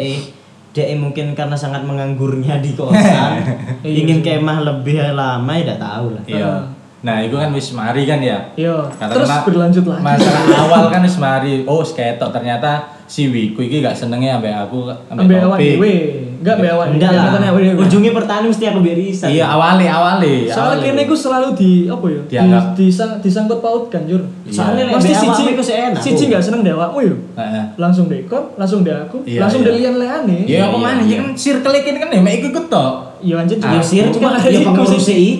[0.70, 3.42] dek mungkin karena sangat menganggurnya di kosan
[3.82, 6.22] ingin kemah lebih lama ya tidak tahu lah.
[6.24, 6.54] Iya.
[7.02, 8.38] Nah, itu kan wis mari kan ya.
[8.54, 8.78] Iya,
[9.10, 10.06] terus berlanjut lagi.
[10.06, 11.66] Masalah awal kan wis mari.
[11.66, 15.94] Oh, wis ketok ternyata si Wiku iki gak senenge ambek aku ambil awak dhewe
[16.42, 17.54] enggak awak Enggak lah.
[17.78, 19.30] Ujungnya pertanyaan mesti aku berisan.
[19.30, 20.34] Iya, awali awali.
[20.46, 22.64] soalnya kene iku selalu di apa ya Dianggap.
[22.74, 26.00] di, disang, disangkut paut kan jur Soalnya lek pasti mbek siji sih enak.
[26.00, 27.64] siji gak seneng awakmu yo Heeh.
[27.76, 29.68] langsung deh kon langsung deh aku Iya, langsung iya.
[29.68, 31.00] deh lian leane Ya apa Iya, mana?
[31.00, 31.06] iya.
[31.08, 32.92] Ya kan circle iki kan ya mek iku ikut tok.
[33.20, 35.30] iya anjir Ah, Ya sir cuma ada ya iku pengurus sih sih.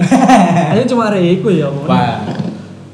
[0.70, 1.66] aja cuma ada iku ya.
[1.66, 2.22] Wah.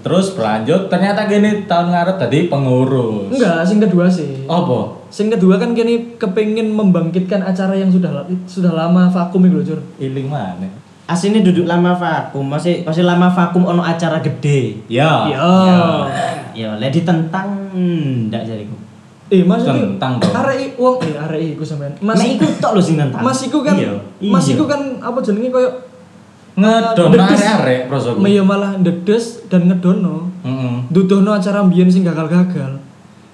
[0.08, 3.28] Terus berlanjut ternyata gini tahun ngarep tadi pengurus.
[3.30, 4.96] enggak sing kedua sih Apa?
[5.06, 8.08] sing kedua kan kini kepengin membangkitkan acara yang sudah
[8.44, 10.68] sudah lama vakum itu loh jur Iling mana?
[11.04, 14.76] Aslinya duduk lama vakum, masih masih lama vakum ono acara gede.
[14.88, 15.24] Ya.
[15.26, 15.48] iya
[16.52, 17.48] Ya, lek ditentang
[18.26, 18.76] ndak jariku.
[19.28, 20.32] eh maksudnya Tentang dong.
[20.34, 23.20] arek i- wong eh arek iku sampean Mas mas iku tok lho sing nentang.
[23.20, 23.92] mas iku kan Iya.
[24.22, 24.56] mas Iya.
[24.56, 25.68] iku kan apa jenenge koyo
[26.58, 27.38] Ngedon Ndedes.
[27.38, 28.18] arek-arek prosoku.
[28.20, 30.26] Iya malah ndedes dan ngedono.
[30.42, 30.74] Heeh.
[30.90, 32.82] Duduhno acara mbiyen sing gagal-gagal.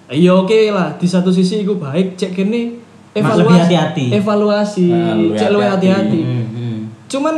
[0.06, 2.76] Iya oke lah, di satu sisi iku baik, cek kene
[3.12, 3.56] evaluasi.
[3.56, 4.04] hati-hati.
[4.12, 6.20] Evaluasi, Ah, lebih cek luwih hati-hati.
[6.20, 6.20] hati-hati.
[6.20, 6.78] Hmm, hmm.
[7.08, 7.34] Cuman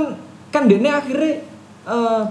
[0.51, 1.33] kan dekne akhirnya
[1.87, 2.22] eh,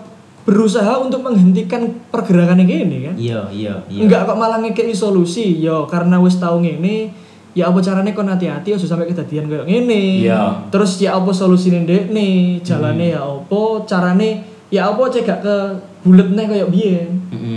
[0.43, 3.15] berusaha untuk menghentikan pergerakan ini kan.
[3.15, 4.01] Iya, iya, iya.
[4.03, 5.57] Enggak kok malah ngekei solusi.
[5.57, 7.09] Yo karena wis tau ngene,
[7.55, 10.21] ya apa carane kon hati-hati aja sampai kedadian kayak ngene.
[10.21, 10.67] Iya.
[10.67, 14.29] Terus ya apa solusine ndekne, jalane ya apa, carane
[14.67, 15.55] ya apa cek gak ke
[16.01, 17.09] buletne kayak biyen.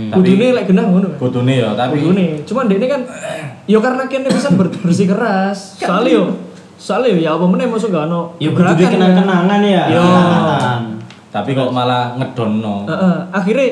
[0.09, 1.19] Tapi- Kudune lek genah ngono kan.
[1.19, 2.41] Kudune ya, tapi Kudune.
[2.43, 3.01] Cuman ndekne kan
[3.65, 5.75] yo karena kene bisa ber- bersih keras.
[5.77, 6.23] Soalnya yo
[6.75, 9.83] soalnya yo ya apa meneh masuk gak ono Ya gerakan, kenang-kenangan ya.
[9.85, 9.99] Iya.
[9.99, 10.81] Kenangan.
[11.29, 12.87] tapi kok malah ngedono.
[12.87, 13.67] Heeh, akhirnya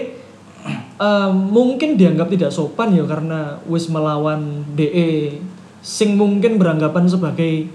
[0.97, 5.41] eh, mungkin dianggap tidak sopan ya karena wis melawan DE
[5.87, 7.71] sing mungkin beranggapan sebagai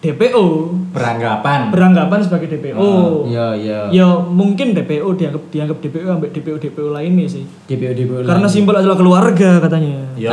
[0.00, 0.44] DPO
[0.90, 1.68] Beranggapan.
[1.68, 2.80] beranggapan sebagai DPO
[3.28, 3.78] Iya, iya.
[3.92, 8.16] ya mungkin DPO dianggap dianggap DPO ambek DPO DPO lainnya sih DPO DPO.
[8.24, 10.08] karena simbol adalah keluarga katanya.
[10.16, 10.32] Iya,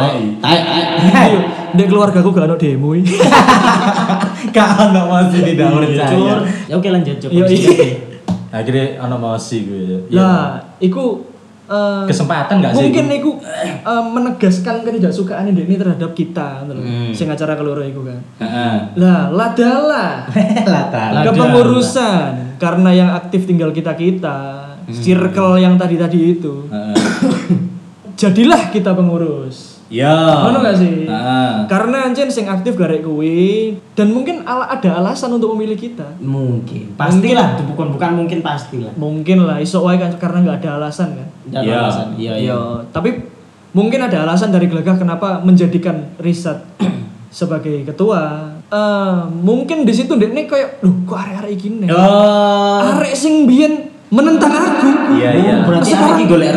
[1.69, 3.19] Dek keluarga aku gak ada demo iki.
[4.49, 5.83] Gak ono masih tidak Cur.
[5.83, 6.35] percaya.
[6.65, 7.29] Ya oke lanjut Cuk.
[7.29, 7.87] Iya, iya.
[8.49, 9.81] Akhirnya ono masih gue.
[9.83, 9.97] ya.
[10.09, 10.39] Lah,
[10.79, 11.27] iku
[11.67, 12.79] eh, Kesempatan gak sih?
[12.81, 13.31] mungkin iku?
[13.37, 16.79] eh, menegaskan ketidaksukaan ini terhadap kita lho.
[16.79, 17.11] Hmm.
[17.11, 18.75] sing acara keloro iku kan Heeh.
[18.95, 20.25] lah ladalah
[20.67, 21.09] Latar.
[21.11, 21.23] Lah.
[21.23, 24.39] kepengurusan karena yang aktif tinggal kita kita
[24.87, 24.95] Hmm.
[24.95, 26.63] circle yang tadi tadi itu
[28.15, 30.11] jadilah kita pengurus Ya.
[30.43, 31.03] Ngono gak sih?
[31.03, 31.51] Heeh.
[31.65, 36.93] karena anjen sing aktif garek kuwi dan mungkin ala- ada alasan untuk memilih kita Mungkin.
[36.93, 38.91] Pastilah, itu bukan bukan mungkin pastilah.
[38.93, 41.77] mungkin lah iso wae kan karena nggak ada alasan kan Iya.
[41.81, 42.07] alasan.
[42.13, 42.51] Iya, iya.
[42.51, 43.09] Iya, tapi
[43.69, 46.67] mungkin ada alasan dari Gelagah kenapa menjadikan Risat
[47.29, 48.51] sebagai ketua.
[48.67, 51.87] Eh, mungkin di situ Dekne kayak, "Loh, kok arek-arek iki nih?
[51.87, 52.83] Oh.
[52.83, 55.53] Arek sing biyen menentang aku." Iya iya.
[55.57, 56.51] Oh, berarti hari golek.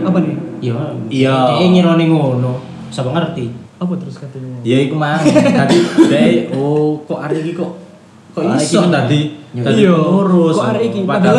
[0.00, 0.47] Apa nih?
[0.60, 0.76] Iya.
[1.08, 1.36] Iya.
[1.56, 2.52] Dia ngirone ngono.
[2.88, 3.46] Siapa ngerti?
[3.78, 4.58] Apa terus katanya?
[4.62, 5.22] Ya iku mang.
[5.22, 7.70] Tadi deh oh kok hari iki kok
[8.34, 9.20] kok Arek iso tadi
[9.54, 10.54] tadi Iya, pengurus.
[10.54, 11.00] kok arek iki?
[11.02, 11.38] Padahal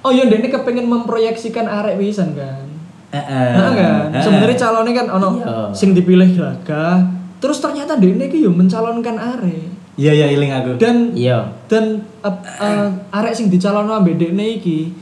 [0.00, 2.62] Oh iya, Dekne kepengen memproyeksikan arek pisan kan.
[3.10, 3.50] Heeh.
[3.52, 4.14] Nah, kan?
[4.16, 5.56] Sebenarnya calonnya kan ono Iya.
[5.74, 7.02] sing dipilih Gelagah.
[7.36, 9.66] Terus ternyata Dekne iki yo mencalonkan arek.
[9.96, 10.70] Iya iya iling aku.
[10.78, 11.50] Dan Iya.
[11.66, 12.30] dan uh,
[12.60, 14.92] uh, arek sing dicalonno ambek dekne iki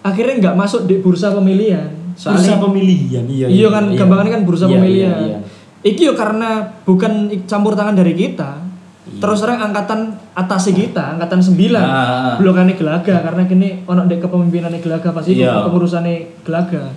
[0.00, 3.24] akhirnya nggak masuk di bursa pemilihan Bursa soalnya pemilihan.
[3.26, 3.46] Iya.
[3.46, 5.38] iya kan gampangannya kan bursa Iya, pemilihan Iya, iya.
[5.82, 6.48] iki yo karena
[6.82, 7.12] bukan
[7.44, 8.62] campur tangan dari kita
[9.04, 9.20] Iya.
[9.20, 10.00] terus orang angkatan
[10.32, 12.34] atas kita angkatan 9 Ah.
[12.36, 15.66] blokane gelaga karena kini ono dek kepemimpinannya gelaga pasti Iya.
[15.66, 16.88] pengurusannya gelaga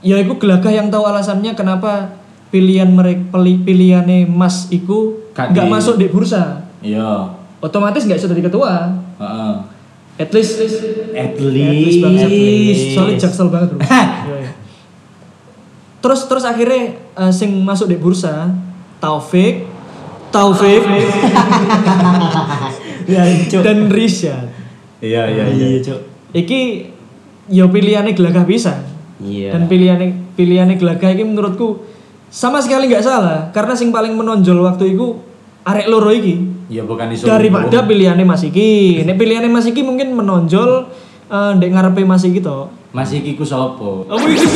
[0.00, 2.14] ya itu gelaga yang tahu alasannya kenapa
[2.48, 7.36] pilihan mereka pilihannya mas iku Gak nggak masuk di bursa Iya.
[7.58, 8.88] otomatis nggak iso jadi ketua.
[9.16, 9.54] Heeh.
[10.20, 12.28] At least At At least banget.
[12.28, 12.84] least.
[12.92, 13.80] Soalnya jaksel banget bro.
[13.88, 14.52] Iya, iya.
[16.00, 18.48] terus terus akhirnya eh, sing masuk di bursa
[19.00, 19.64] Taufik,
[20.28, 20.84] Taufik,
[23.10, 23.64] Ya, Cuk.
[23.64, 24.44] dan Risyad.
[25.00, 25.66] Iya iya iya.
[25.66, 26.00] Iya, Cuk.
[26.30, 26.60] Iki
[27.50, 28.84] yo pilihannya gelagah bisa.
[29.18, 29.52] Iya.
[29.52, 31.84] Dan pilihannya pilihannya gelagah ini menurutku
[32.30, 35.18] sama sekali nggak salah karena sing paling menonjol waktu itu
[35.66, 36.38] arek loro iki
[36.70, 37.26] Ya bukan iso.
[37.26, 39.02] daripada pilihannya Mas Iki.
[39.02, 40.86] Nek pilihannya Mas Iki mungkin menonjol
[41.26, 42.70] eh ndek ngarepe Mas Iki to.
[42.90, 44.02] Mas iki ku sapa?
[44.04, 44.42] Apa iki?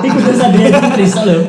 [0.00, 1.42] Iku bisa dia Risa lho.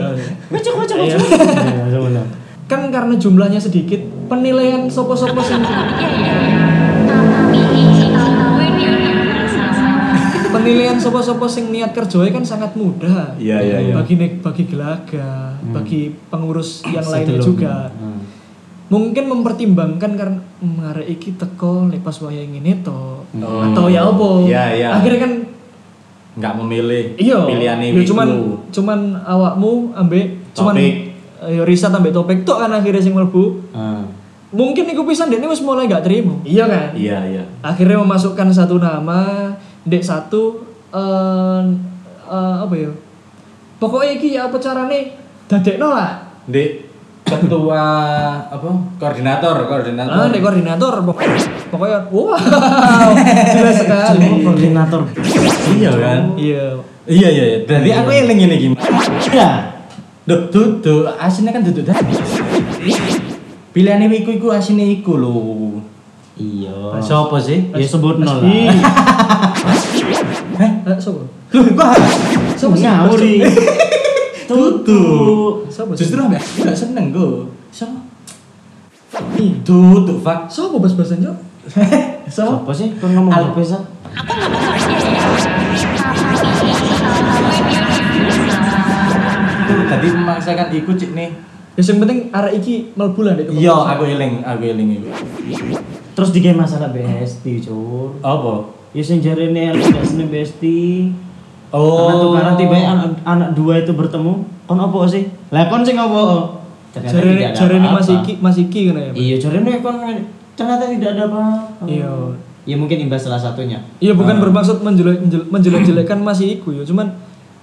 [1.00, 1.18] Iya.
[1.18, 2.24] Iya, sebenarnya.
[2.64, 5.60] kan karena jumlahnya sedikit penilaian sopo-sopo sing
[10.52, 13.94] penilaian sopo-sopo sing niat kerja kan sangat mudah Iya iya iya.
[13.94, 18.20] bagi nek- bagi gelaga bagi pengurus yang lainnya juga Hmm.
[18.92, 23.64] Mungkin mempertimbangkan karena mengarek iki teko lepas waya ngene to Oh.
[23.64, 24.90] atau ya apa Iya, iya.
[24.92, 25.34] akhirnya kan
[26.32, 28.28] Enggak memilih iya pilihannya ya cuman
[28.68, 30.96] cuman awakmu ambek cuman Topik.
[31.48, 34.04] ya riset ambek topik tok kan akhirnya sing mlebu Ah.
[34.50, 37.44] mungkin iku pisan dekne wis mulai gak terima iya kan Iya iya.
[37.62, 39.52] akhirnya memasukkan satu nama
[39.82, 40.60] dek satu
[40.92, 41.62] eh
[42.28, 42.92] eh, apa ya
[43.78, 45.16] pokoknya iki ya apa carane
[45.48, 46.91] dadekno lah Dek
[47.40, 47.84] ketua
[48.52, 48.70] apa?
[49.00, 50.12] Koordinator, koordinator.
[50.12, 51.38] ah koordinator pokoknya
[51.72, 52.36] pokoknya wow
[53.56, 55.02] jelas sekali koordinator.
[55.72, 56.22] Iya kan?
[56.36, 56.64] iya
[57.10, 57.58] Iya iya iya.
[57.66, 59.02] Berarti aku eling ini gimana?
[59.34, 59.50] Ya.
[60.22, 62.14] Duh, duduk, asinnya kan duduk tadi.
[63.74, 65.82] Pilihannya iku iku asinnya iku lho.
[66.38, 67.02] Iya.
[67.02, 67.74] Siapa sih?
[67.74, 68.46] Ya sebut nol lah.
[70.62, 70.72] Heh?
[70.92, 71.26] Eh, sopo?
[71.58, 71.98] Loh, gua
[72.54, 72.86] Sopo sih?
[75.72, 76.04] Sopo sih?
[76.04, 77.48] Justru enggak enggak seneng go.
[77.72, 78.00] Siapa?
[79.64, 80.52] Tutup, Fak.
[80.52, 81.38] Sopo bas-basan Cok?
[82.36, 82.68] Siapa?
[82.68, 82.96] Apa sih?
[83.00, 83.80] Kan ngomong Al- apa sih?
[89.92, 91.30] Tadi memaksakan ikut cik nih.
[91.80, 95.08] Ya yang penting arek iki mlebu lah Iya, aku eling, aku eling itu.
[96.12, 98.20] Terus di game masalah BST, Cur.
[98.20, 98.68] Apa?
[98.92, 100.64] Ya sing jarene gak seneng BST.
[101.72, 102.20] Karena Oh.
[102.28, 104.34] tukaran tiba anak, anak dua itu bertemu,
[104.66, 105.24] kon apa sih?
[105.50, 106.52] Lah kon sing apa?
[106.92, 108.08] Ternyata Jarene ada jarene Mas.
[108.12, 109.12] Iki, Mas Iki kan ya.
[109.14, 109.96] Iya, jarene kon
[110.52, 111.88] ternyata tidak ada apa-apa.
[111.88, 112.12] Iya.
[112.62, 113.80] Ya mungkin imbas salah satunya.
[113.98, 114.42] Iya bukan Ah.
[114.42, 117.08] bermaksud menjelek menjel- menjelek-jelekan masih iku ya, cuman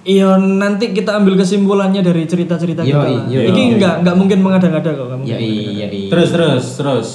[0.01, 3.05] iya nanti kita ambil kesimpulannya dari cerita-cerita kita.
[3.29, 3.69] iya, Iki iya.
[3.75, 5.23] enggak enggak mungkin mengada-ngada kok kamu.
[5.23, 6.09] Ya iya iya.
[6.09, 7.07] Terus terus terus.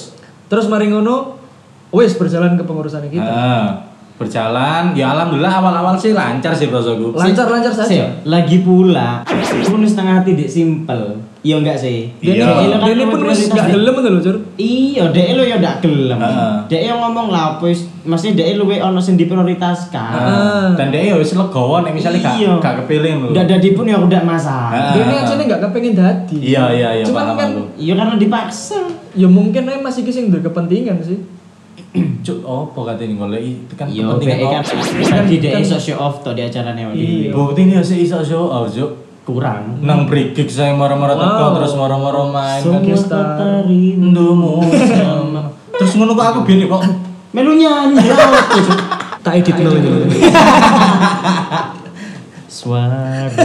[0.47, 1.37] Terus mari ngono
[1.91, 3.27] wes berjalan ke pengurusan kita.
[3.27, 3.67] Ah,
[4.15, 7.11] berjalan, ya alhamdulillah awal-awal sih lancar sih prosoku.
[7.13, 8.07] Lancar-lancar Sih, saja.
[8.23, 11.19] lagi pula, nih setengah hati dek simpel.
[11.45, 12.09] Iya enggak sih?
[12.25, 12.81] Iya.
[12.81, 14.37] dene pun wis enggak gelem lho, Jur.
[14.57, 16.17] Iya, dek lo ya ndak gelem.
[16.17, 16.55] Heeh.
[16.71, 20.13] Dek yang ngomong lah, wis maksudnya dek luwe ono sing diprioritaskan.
[20.15, 20.69] Ah.
[20.73, 22.53] Dan dia ya wis legowo nek misalnya gak Iya.
[22.63, 23.27] gak kepilih lho.
[23.37, 24.73] Udah dadi pun ya udah masalah.
[24.73, 24.93] Ah.
[24.97, 26.37] Dene aja enggak kepengen dadi.
[26.41, 27.49] Iya iya iya Cuman paham kan.
[27.77, 28.81] Iya karena dipaksa.
[29.15, 31.19] ya mungkin aja masih sing duwe kepentingan sih.
[32.27, 34.03] Cuk, opo katanya golek itu kan BE
[34.43, 34.83] kan opo.
[35.07, 37.31] tadi dek kan- iso show off to di acaranya Iya.
[37.31, 38.91] Bukti ini sih iso show off, Cuk.
[39.25, 39.81] kurang.
[39.81, 42.77] Nang break gig saya moro-moro teko terus moro-moro main kan.
[42.77, 43.65] Semua Semua Star.
[43.65, 45.49] Ndumu sama.
[45.73, 46.83] Terus ngono kok aku biyen kok
[47.31, 48.15] Melu nyanyi ya
[48.53, 48.79] Cuk?
[49.21, 50.19] Tak edit dulu ini.
[52.47, 53.33] Suara.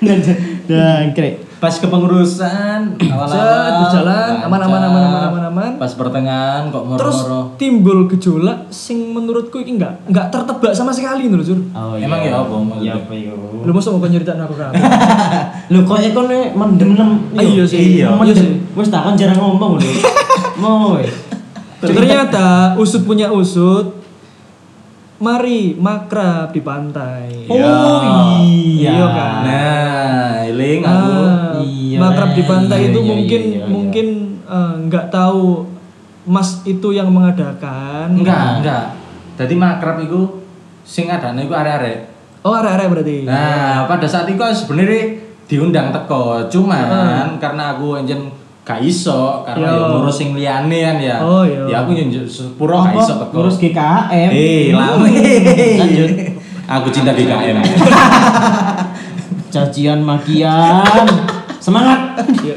[0.00, 0.18] Dan
[0.64, 1.49] dan krek.
[1.60, 5.70] Pas kepengurusan awal-awal berjalan, aman, aman, aman, aman, aman, aman.
[5.76, 7.40] Pas pertengahan kok Terus moro-moro.
[7.60, 11.60] timbul gejolak sing menurutku ini enggak enggak tertebak sama sekali lho, Jur.
[11.76, 12.56] Oh Emang ya apa?
[12.80, 13.68] Iya apa iku?
[13.68, 14.72] Lu masa mau nyeritain aku kan?
[15.68, 17.10] Lu kok ekon mendem lem.
[17.36, 18.00] Ah, iya sih.
[18.00, 18.08] Iya.
[18.08, 18.50] Iya sih.
[18.72, 19.84] Wes tak kan jarang ngomong lho.
[20.64, 20.96] Mau.
[21.84, 23.99] Ternyata usut punya usut.
[25.20, 27.44] Mari makrab di pantai.
[27.44, 27.68] Iya.
[27.68, 28.00] Oh,
[28.40, 28.90] iya.
[28.96, 29.36] Iya kan?
[29.44, 31.12] Nah, eling aku.
[31.12, 33.64] Ah, Iya, makrab di pantai iya, itu iya, mungkin iya, iya.
[33.68, 34.06] mungkin
[34.48, 35.68] eh, nggak tahu
[36.24, 38.16] Mas itu yang mengadakan.
[38.16, 38.84] Enggak, enggak.
[39.36, 40.40] Jadi makrab iku
[40.88, 42.08] sing adane iku arek-arek.
[42.40, 43.18] Oh, arek-arek berarti.
[43.28, 48.30] Nah, pada saat itu kan sebenarnya diundang teko, cuman karena aku enjen
[48.60, 49.74] gak iso karena Yo.
[49.74, 51.16] ya ngurus sing liyane kan ya.
[51.24, 51.64] Oh, iya.
[51.66, 53.34] Ya aku nyenjuk sepuro gak iso teko.
[53.40, 54.30] Ngurus GKM.
[54.30, 55.06] Eh, lama.
[55.82, 56.10] Lanjut.
[56.70, 57.56] Aku cinta DKM.
[59.54, 61.06] Cacian makian.
[61.58, 62.14] Semangat.
[62.46, 62.54] Iya.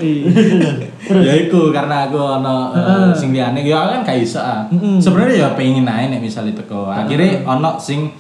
[1.10, 4.70] ya iku karena aku ono uh, sing liyane ya kan gak iso ah.
[4.70, 5.02] Mm-mm.
[5.02, 6.92] Sebenarnya ya pengen ae nek misalnya teko.
[6.92, 8.12] Akhirnya ono sing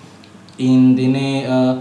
[0.58, 1.74] intine eh,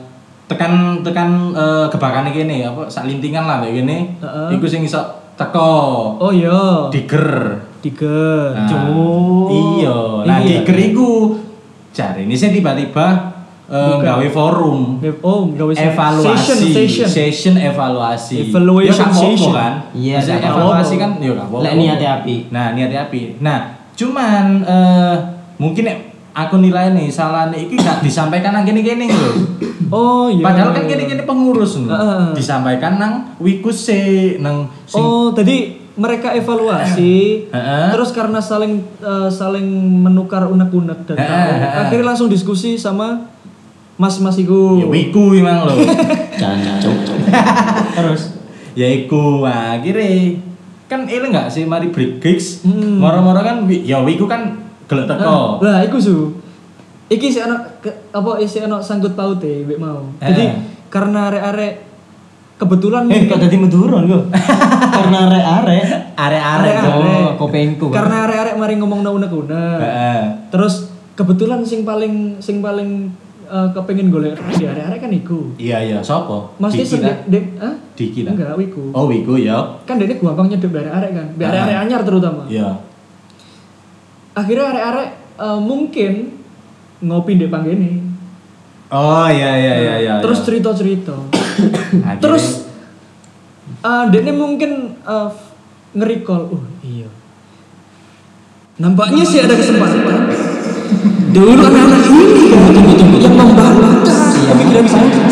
[0.48, 3.98] tekan tekan uh, gebakane kene apa sak lintingan lah kayak gini.
[4.20, 4.48] Heeh.
[4.60, 5.74] Iku sing iso teko
[6.18, 6.86] Oh iya.
[6.88, 7.58] diger.
[7.78, 8.54] Tiga.
[8.54, 9.50] Nah, Cuk.
[9.50, 10.62] Iya, nah Iya.
[10.62, 11.34] diger iku
[11.90, 13.06] cari ini saya tiba-tiba
[13.66, 14.04] eh, Bukan.
[14.04, 14.80] gawe forum
[15.20, 17.54] Oh, gawe evaluasi session, session.
[17.56, 19.52] evaluasi Evaluation Ya, session.
[19.52, 22.36] kan Iya, gak evaluasi kan ya gak apa-apa Lek niate api.
[22.48, 23.58] nah niatnya api nah
[23.92, 25.14] cuman eh
[25.56, 25.98] mungkin nek
[26.32, 29.32] aku nilai nih salah nih iki gak disampaikan nang kene-kene lho
[29.92, 30.40] Oh iya.
[30.40, 32.32] padahal kan kene-kene pengurus lho Heeh.
[32.32, 37.86] disampaikan nang wikus sih nang sing Oh, tadi mereka evaluasi, Heeh.
[37.92, 39.68] terus karena saling eh, saling
[40.00, 41.84] menukar unek-unek dan heeh.
[41.84, 43.28] akhirnya langsung diskusi sama
[43.94, 44.80] mas-mas iku.
[44.80, 45.84] ya wiku emang lho
[46.40, 46.80] Jangan
[47.92, 48.32] Terus
[48.72, 50.40] ya iku akhirnya
[50.88, 52.96] kan ini nggak sih mari break gigs Hmm.
[52.96, 56.16] moro-moro kan ya wiku kan gelek teko Lah, iku su.
[57.08, 60.00] Iki si anak apa isi anak sangkut paute mbek mau.
[60.18, 60.52] Jadi Eh.
[60.88, 61.72] karena arek-arek
[62.56, 64.24] kebetulan Eh, kok dadi menduron kok.
[64.96, 65.82] Karena arek-arek.
[66.14, 66.74] Arek-arek.
[66.86, 67.88] Oh, kopengku.
[67.90, 69.78] karena arek-arek mari ngomong unek-unek.
[69.78, 70.20] Heeh.
[70.48, 73.10] Terus kebetulan sing paling sing paling
[73.44, 75.52] eh, kepengen golek di arek-arek kan iku.
[75.58, 77.16] iya iya sopo Mesti sendiri lah.
[77.26, 77.74] dek, ah?
[77.92, 78.32] Diki lah.
[78.32, 78.88] Enggak, wiku.
[78.90, 81.26] oh wiku ya Kan dia gampang nyedek dari arek kan.
[81.34, 81.64] Dari Ah.
[81.66, 82.46] arek anyar terutama.
[82.46, 82.72] iya
[84.32, 86.12] Akhirnya arek-arek eh, mungkin
[87.02, 87.90] ngopi di panggene.
[88.92, 90.46] oh iya iya iya iya Terus iya.
[90.46, 91.16] cerita-cerita.
[92.06, 92.44] Akhirnya- Terus
[93.82, 95.28] uh, dia mungkin uh,
[95.96, 97.08] nge-recall, oh iya.
[98.78, 100.28] Nampaknya sih ada kesempatan.
[101.34, 103.96] Dulu anak-anak ini kan tunggu-tunggu yang membanggakan
[104.52, 105.22] pemikiran saya.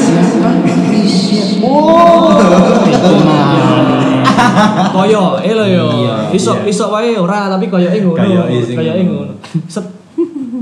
[4.90, 5.87] Koyo, eh lo yo.
[6.04, 6.70] Iya, Isok iya.
[6.70, 8.44] isok wae ora, tapi koyo ngono.
[8.62, 9.04] Sing Koyo ngono.
[9.11, 9.35] ngono.
[9.66, 9.87] Set.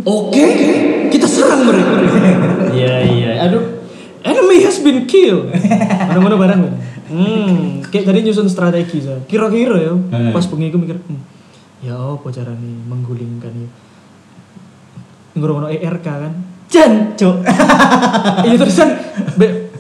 [0.07, 0.45] Oke,
[1.13, 1.93] kita serang mereka.
[2.73, 3.31] Iya, iya.
[3.49, 3.79] Aduh.
[4.25, 5.49] Enemy has been killed.
[6.11, 6.75] Mana-mana barang kan.
[7.09, 9.17] Hmm, kayak tadi nyusun strategi saya.
[9.25, 9.95] Kira-kira ya,
[10.29, 11.21] pas bengi aku mikir, hmm,
[11.81, 13.69] ya apa caranya menggulingkan ya.
[15.39, 16.33] Ngurung ERK kan.
[16.69, 17.37] Jan, cok.
[18.45, 18.89] Iya terusan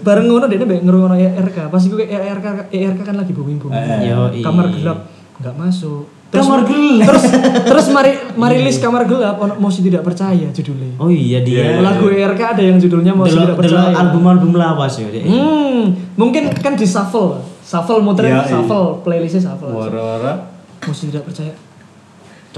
[0.09, 1.68] bareng ngono dene be ngurung ERK.
[1.68, 3.77] Pas iku kayak ERK ERK kan lagi booming-booming.
[3.77, 4.75] Eh, yo, Kamar iya.
[4.75, 4.99] gelap
[5.38, 6.03] nggak masuk.
[6.29, 7.09] Kamar gelap.
[7.09, 7.25] Terus
[7.64, 10.97] terus mari mari list kamar gelap ono Mosi tidak percaya judulnya.
[10.97, 11.77] Oh iya dia.
[11.77, 13.97] Iya, Lagu ERK ada yang judulnya Mosi Delok- tidak percaya.
[13.97, 15.09] album-album lawas ya.
[15.09, 18.49] Hmm, mungkin kan di shuffle, shuffle muter Iya, iya.
[18.49, 19.73] shuffle, playlistnya shuffle.
[19.73, 20.33] Woro-woro.
[20.81, 21.53] Masih tidak percaya.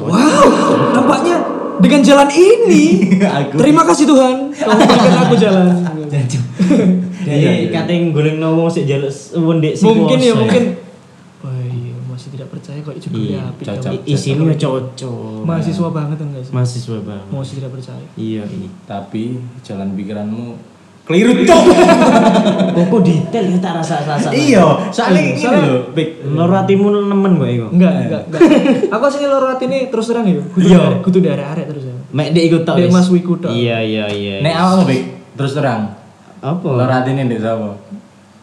[0.00, 1.36] Wow, nampaknya
[1.78, 2.84] dengan jalan ini.
[3.38, 5.66] Aku- Terima kasih Tuhan, kau berikan aku jalan.
[7.20, 10.64] Jadi katanya goleng nomo sik jaluk wendek mungkin ya mungkin.
[11.40, 13.62] Wah iya, masih tidak percaya kok judulnya Iya, api.
[13.64, 13.92] cocok.
[14.04, 15.40] Isinya cocok.
[15.42, 16.52] Mahasiswa banget enggak sih?
[16.52, 17.26] Mahasiswa banget.
[17.28, 18.06] Masih tidak percaya.
[18.12, 18.68] Iya, iya.
[18.84, 19.24] tapi
[19.60, 20.46] jalan pikiranmu
[21.00, 21.62] keliru cok
[22.86, 24.28] Kok detail ya tak rasa-rasa.
[24.30, 26.08] iya soalnya Iya, ini lho Bik.
[26.28, 27.66] Loro atimu nemen kok iku.
[27.72, 28.40] Enggak, enggak, enggak.
[28.90, 30.38] Aku asli loro hati ini terus terang ya.
[30.54, 31.00] Iya.
[31.00, 31.96] kudu dari arek terus ya.
[32.12, 32.76] Mek dek ikut tok.
[32.76, 32.90] Dek.
[32.90, 33.50] Mas Wiku tok.
[33.50, 34.34] Iya, iya, iya.
[34.38, 35.02] nek awakmu Bik
[35.34, 35.98] terus terang
[36.40, 36.66] apa?
[36.66, 37.76] lo ratine ndek sapa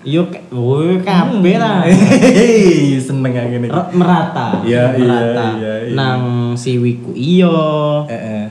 [0.08, 1.84] Yo, woi kabeh lah.
[1.84, 4.64] Hehehe, seneng gini Ro- merata.
[4.64, 5.46] Iya, iya, merata.
[5.58, 5.92] iya, iya.
[5.92, 6.22] Nang
[6.54, 7.52] si Wiku iya.
[8.08, 8.46] eh eh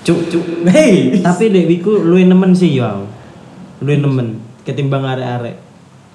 [0.00, 0.44] Cuk, cuk.
[0.64, 2.86] hei Tapi dek Wiku luwe nemen sih yo.
[2.86, 3.04] aku.
[3.82, 5.60] Luwe nemen ketimbang arek-arek.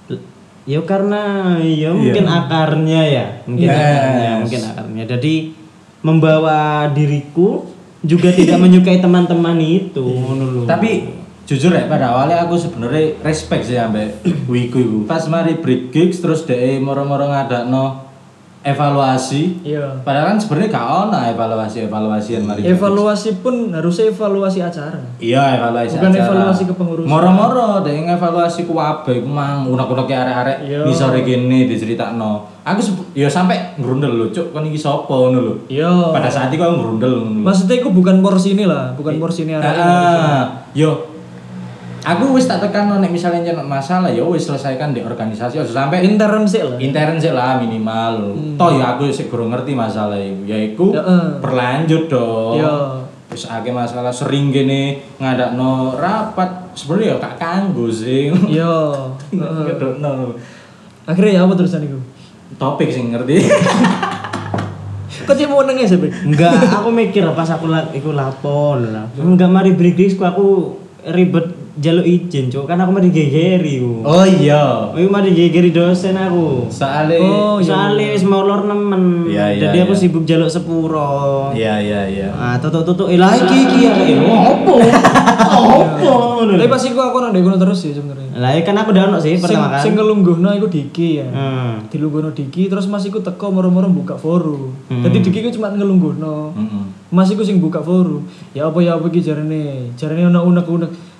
[0.09, 0.25] L-
[0.65, 1.21] Ya karena
[1.59, 2.33] ya mungkin Iya.
[2.39, 3.77] akarnya ya, mungkin Yes.
[3.77, 5.03] akarnya, mungkin akarnya.
[5.07, 5.33] Jadi
[6.01, 7.69] membawa diriku
[8.01, 10.61] juga tidak menyukai teman-teman itu, ngono lho.
[10.65, 11.20] tapi
[11.51, 16.17] jujur ya pada awalnya aku sebenarnya respect sih ambek Wiku iku pas mari break gigs
[16.17, 18.07] terus deh moro-moro ngadakno
[18.61, 20.05] evaluasi Iya.
[20.05, 22.61] padahal kan sebenarnya gak ono evaluasi evaluasian mari.
[22.63, 25.01] Evaluasi pun harusnya evaluasi acara.
[25.17, 26.23] Iya, evaluasi Bukan acara.
[26.23, 27.09] evaluasi kepengurusan.
[27.09, 30.85] Moro-moro deh evaluasi ku wabe ku mang unek-unek arek-arek Iya.
[30.85, 32.45] ngisore kene diceritakno.
[32.61, 35.53] Aku sep- ya sampai ngrundel lho, cuk, kon iki sapa ngono lho.
[35.65, 36.13] Iya.
[36.13, 37.21] Pada saat itu aku ngono lho.
[37.41, 39.73] Maksudnya itu bukan porsi ini lah, bukan porsi ini arek.
[39.73, 41.10] Ah, yo
[42.01, 46.01] aku wis tak tekan nek misalnya nyenok masalah ya wis selesaikan di organisasi aja sampai
[46.01, 46.77] Intern sih lah.
[46.81, 48.33] intern sih lah minimal.
[48.57, 50.41] Toh ya aku sih kurang ngerti masalah itu.
[50.49, 51.37] Ya iku Heeh.
[51.37, 52.57] berlanjut dong.
[52.57, 52.75] Iya.
[53.31, 58.33] Terus akeh masalah sering gini ngadakno rapat sebenarnya ya gak kanggo sih.
[58.59, 58.75] Iya.
[59.31, 59.63] heeh.
[59.69, 60.35] Ngedokno.
[61.05, 61.99] Akhirnya ya apa terusan itu?
[62.57, 63.45] Topik sing ngerti.
[65.21, 66.01] Kok dia mau nengnya sih?
[66.01, 66.49] Enggak,
[66.81, 69.05] aku mikir pas aku la iku lapor lah.
[69.21, 70.47] Enggak mari break ku aku
[71.05, 72.67] ribet jaluk izin, Cuk.
[72.67, 74.03] Kan aku mari gegeri ku.
[74.03, 74.91] Oh iya.
[74.91, 76.67] Aku mari gegeri dosen aku.
[76.67, 77.67] Soalnya Oh, iya.
[77.71, 79.29] Soalnya wis mau lor nemen.
[79.31, 80.01] Iya, iya, Jadi aku iya.
[80.01, 81.51] sibuk jaluk sepuro.
[81.55, 82.27] Iya iya iya.
[82.35, 83.91] Ah, tutuk-tutuk eh lah iki iki ya.
[84.51, 84.73] Opo?
[85.51, 86.13] Opo?
[86.43, 88.33] Tapi pas iku aku nang kono terus sih sebenarnya.
[88.35, 89.83] Lah ya kan aku udah ono sih pertama kali.
[89.83, 91.27] sing ngelungguhno iku Diki ya.
[91.29, 91.85] Hmm.
[91.87, 94.73] Dilungguhno Diki terus Mas iku teko moro-moro buka forum.
[94.87, 95.03] Hmm.
[95.05, 96.55] Jadi Diki iku cuma ngelungguhno.
[96.55, 96.83] Heeh.
[97.11, 98.23] Mas iku sing buka forum.
[98.55, 99.91] Ya apa ya apa iki jarene?
[99.99, 101.10] Jarene ono unek-unek.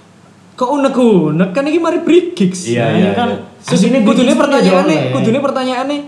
[0.62, 2.70] Kok unek-unek kan iki mari break gigs.
[2.70, 3.38] Iya, Nah, iya, ya kan iya.
[3.62, 5.99] Terus ini aslinya kudune bikin pertanyaannya, studio, kudune pertanyaannya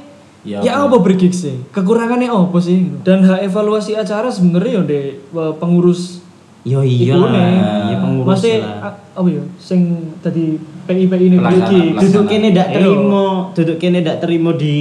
[0.43, 0.86] Ya ya, apa?
[0.86, 1.56] apa break gigs sih?
[1.70, 2.78] Kekurangannya apa sih?
[3.01, 6.22] Dan hak evaluasi acara sebenarnya ya eh, pengurus
[6.64, 7.43] Yo iya Iku nih.
[7.43, 7.49] lah,
[7.89, 8.93] ya pengurus Maksudnya lah.
[9.12, 9.43] apa ya?
[9.58, 9.80] Sing
[10.20, 11.97] tadi PIP ini pelaksana.
[11.97, 12.76] Duduk kene ndak Iya.
[12.78, 14.78] terima, duduk kene ndak terima di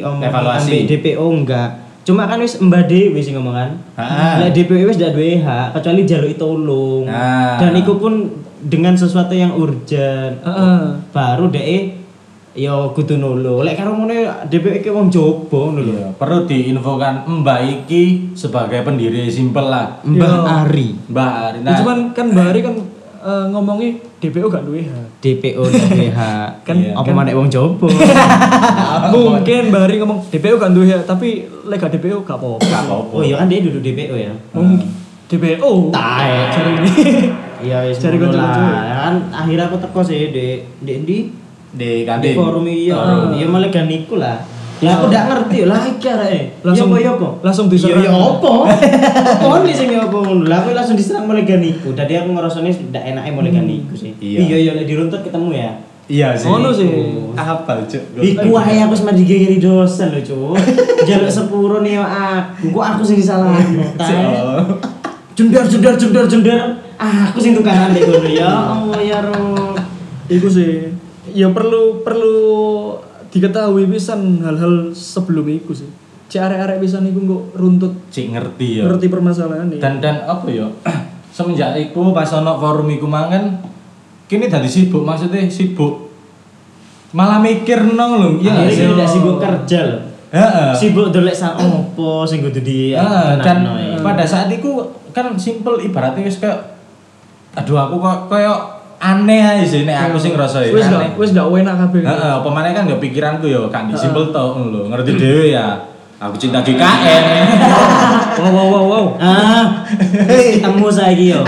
[0.00, 0.66] omong Evaluasi.
[0.66, 1.70] ambek DPO enggak.
[2.00, 3.70] Cuma kan wis Mbak Dewi sing ngomong kan.
[3.94, 7.04] Lah DPO wis ndak duwe hak kecuali jaluk tolong.
[7.56, 8.12] Dan itu pun
[8.62, 10.38] dengan sesuatu yang urgent.
[10.38, 10.80] Heeh.
[11.08, 11.96] Baru dek
[12.50, 13.62] yo kudu nulung.
[13.62, 14.10] Lek karo ngono
[14.44, 15.94] DPO iki wong jobo ngono lho.
[15.94, 18.02] Iya, perlu diinfokan Mbak iki
[18.34, 20.02] sebagai pendiri simpel lah.
[20.02, 20.40] Mbak Iya.
[20.60, 21.58] Ari, Mbak Ari.
[21.62, 22.74] Ya, cuman kan Bari kan
[23.20, 24.82] eh, ngomongnya DPO gak duwe.
[25.20, 26.08] DPO ndak duwe.
[26.66, 26.92] Kan- Iya.
[26.92, 27.86] apa maneh wong jobo.
[29.14, 31.28] Mungkin Bari ngomong DPO gak duwe tapi
[31.64, 32.66] lek gak DPO gak apa-apa.
[32.66, 32.82] Gak.
[32.90, 34.32] Oh iya kan dia duduk DPO ya.
[34.50, 34.84] Mungkin
[35.26, 35.70] DPO.
[35.88, 36.34] Tae.
[37.60, 39.08] Iya wis Cari lah.
[39.08, 40.46] Kan akhirnya aku teko sih di
[40.80, 41.16] di di
[41.70, 42.34] di di kantin.
[42.34, 42.96] forum iya.
[42.96, 43.30] Oh.
[43.30, 44.40] Iya malah gak niku lah.
[44.80, 46.40] Ya aku ndak ngerti lah iki areke.
[46.66, 48.00] Langsung- ya apa ya langsung diserang.
[48.00, 48.52] Ya ya apa?
[49.60, 50.48] Nih sing ya apa ngono.
[50.48, 51.92] Lah aku langsung diserang mulai niku.
[51.92, 54.16] Dadi aku ngerasane ndak enake mulai gak niku sih.
[54.16, 54.38] Iya.
[54.40, 55.70] Iya iya lek diruntut ketemu ya.
[56.10, 56.50] Iya sih.
[56.50, 56.90] Ngono sih.
[57.38, 58.02] Apa, Cuk?
[58.18, 60.58] Iku ae aku semar digegeri dosen lho, Cuk.
[61.08, 62.74] Jaluk sepuro nih aku.
[62.74, 63.84] Kok aku sing disalahno.
[65.40, 65.44] Oh.
[65.48, 66.60] Jundar jundar jundar jundar.
[67.00, 68.48] Aku sing tukaran dek ngono ya.
[68.76, 69.80] Allah ya Rob.
[70.28, 70.92] Iku sih.
[71.32, 72.36] Ya perlu perlu
[73.30, 75.88] diketahui pisan hal-hal sebelum iku sih.
[76.30, 78.84] Cek arek-arek pisan iku kok runtut Cik ngerti ya.
[78.86, 80.68] ngerti permasalahan Dan dan apa ya?
[81.34, 83.58] Semenjak iku pas ono forum iku mangan
[84.30, 86.06] kini dadi sibuk maksudnya sibuk
[87.10, 90.02] malah mikir nong lho iya Iya, nggak sih tidak sibuk kerja loh.
[90.30, 90.70] Heeh.
[90.72, 93.98] Sibuk dolek sak opo sing kudu di dan ya.
[93.98, 94.70] pada saat itu
[95.10, 96.78] kan simple ibaratnya wis kayak
[97.50, 98.54] aduh aku kok kayak
[98.96, 101.10] aneh aja sih nek aku sing ngerasa ya Wis aneh.
[101.10, 102.00] gak wis gak enak kabeh.
[102.04, 105.88] Heeh, apa maneh kan gak pikiranku yo kan di simple to lho, ngerti dhewe ya.
[106.20, 107.24] Aku cinta GKN.
[108.40, 109.06] Wow wow wow wow.
[109.20, 109.84] Ah,
[110.24, 111.44] ketemu saiki yo.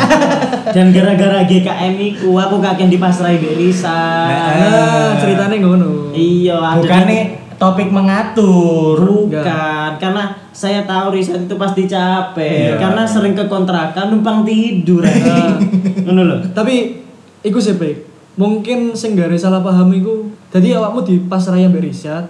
[0.68, 4.28] Dan gara-gara GKM iku aku kakek dipasrai mbek Risa.
[4.28, 6.12] Nah, ceritanya ngono.
[6.12, 8.98] Iya, ada- Bukannya topik mengatur.
[8.98, 12.76] Bukan, karena saya tahu Risa itu pasti capek Iya.
[12.76, 15.06] karena sering ke kontrakan numpang tidur.
[15.06, 15.54] Ah.
[16.04, 16.36] Ngono lho.
[16.50, 16.98] Tapi
[17.40, 18.10] iku sih baik.
[18.34, 20.26] Mungkin sing gare salah paham iku.
[20.50, 22.26] Jadi awakmu di pas raya mbek Risat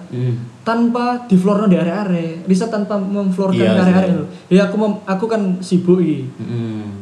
[0.62, 2.44] tanpa di florno di area-area.
[2.44, 4.14] Risat tanpa memflorkan Iya, area-area iya.
[4.14, 4.24] lho.
[4.48, 6.28] Ya aku mem- aku kan sibuk iki.
[6.38, 7.01] Hmm.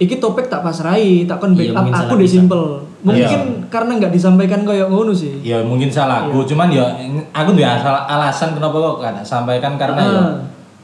[0.00, 2.34] Iki topik tak pasrai, tak kon Iya, backup mungkin aku salah di bisa.
[2.34, 2.64] simple.
[3.00, 3.68] Mungkin Iya.
[3.68, 5.32] karena nggak disampaikan kayak ngono sih.
[5.40, 6.84] Ya mungkin salahku, cuman ya
[7.30, 10.32] aku duwe asal alasan kenapa kok gak sampaikan karena ya Ah.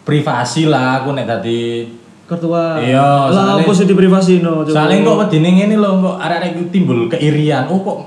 [0.02, 1.88] privasi lah aku nek tadi
[2.26, 2.74] Ketua.
[2.76, 4.60] Iya, Lah apa sih di privasi no?
[4.62, 7.70] Soalnya kok wedine ngene lho, kok arek-arek timbul keirian.
[7.70, 7.98] Oh kok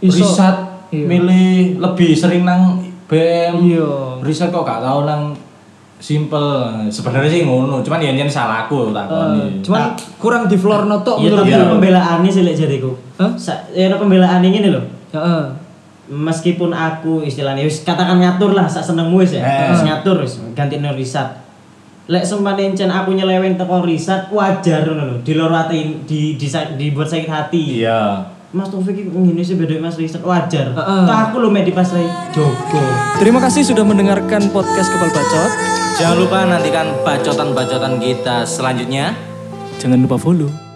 [0.00, 0.20] Iso.
[0.20, 0.56] riset
[0.90, 1.06] Iya.
[1.06, 3.62] milih lebih sering nang BM.
[3.62, 4.18] Iya.
[4.20, 5.32] Riset kok gak tau nang
[6.00, 6.48] simple.
[6.88, 9.42] Sebenarnya sih ngono, cuman ya nyen salahku tak Eh, koni.
[9.60, 9.82] cuman
[10.16, 11.68] kurang di floor notok Iya, tapi Iya.
[11.68, 12.96] pembelaannya sih lek jadiku.
[13.16, 13.30] Hah?
[13.36, 14.80] Sa- Ya pembelaan ini lho.
[15.12, 15.42] Heeh.
[16.10, 19.44] Meskipun aku istilahnya wis katakan ngatur lah sak senengmu wis ya.
[19.44, 19.70] Eh.
[19.70, 21.38] Wis ngatur wis ganti no riset.
[22.08, 25.16] Lek sempane encen aku nyeleweng teko riset wajar ngono lho.
[25.20, 27.62] Di loro ati di, di, dibuat sakit hati.
[27.78, 28.26] Iya.
[28.50, 30.74] Mas Taufik ngene sih beda Mas riset wajar.
[30.74, 31.02] Heeh.
[31.06, 32.02] Toh aku lho mek dipasrai
[32.34, 32.82] jogo.
[33.22, 35.69] Terima kasih sudah mendengarkan podcast Kepal Bacot.
[36.00, 39.12] Jangan lupa nantikan bacotan-bacotan kita selanjutnya.
[39.76, 40.69] Jangan lupa follow.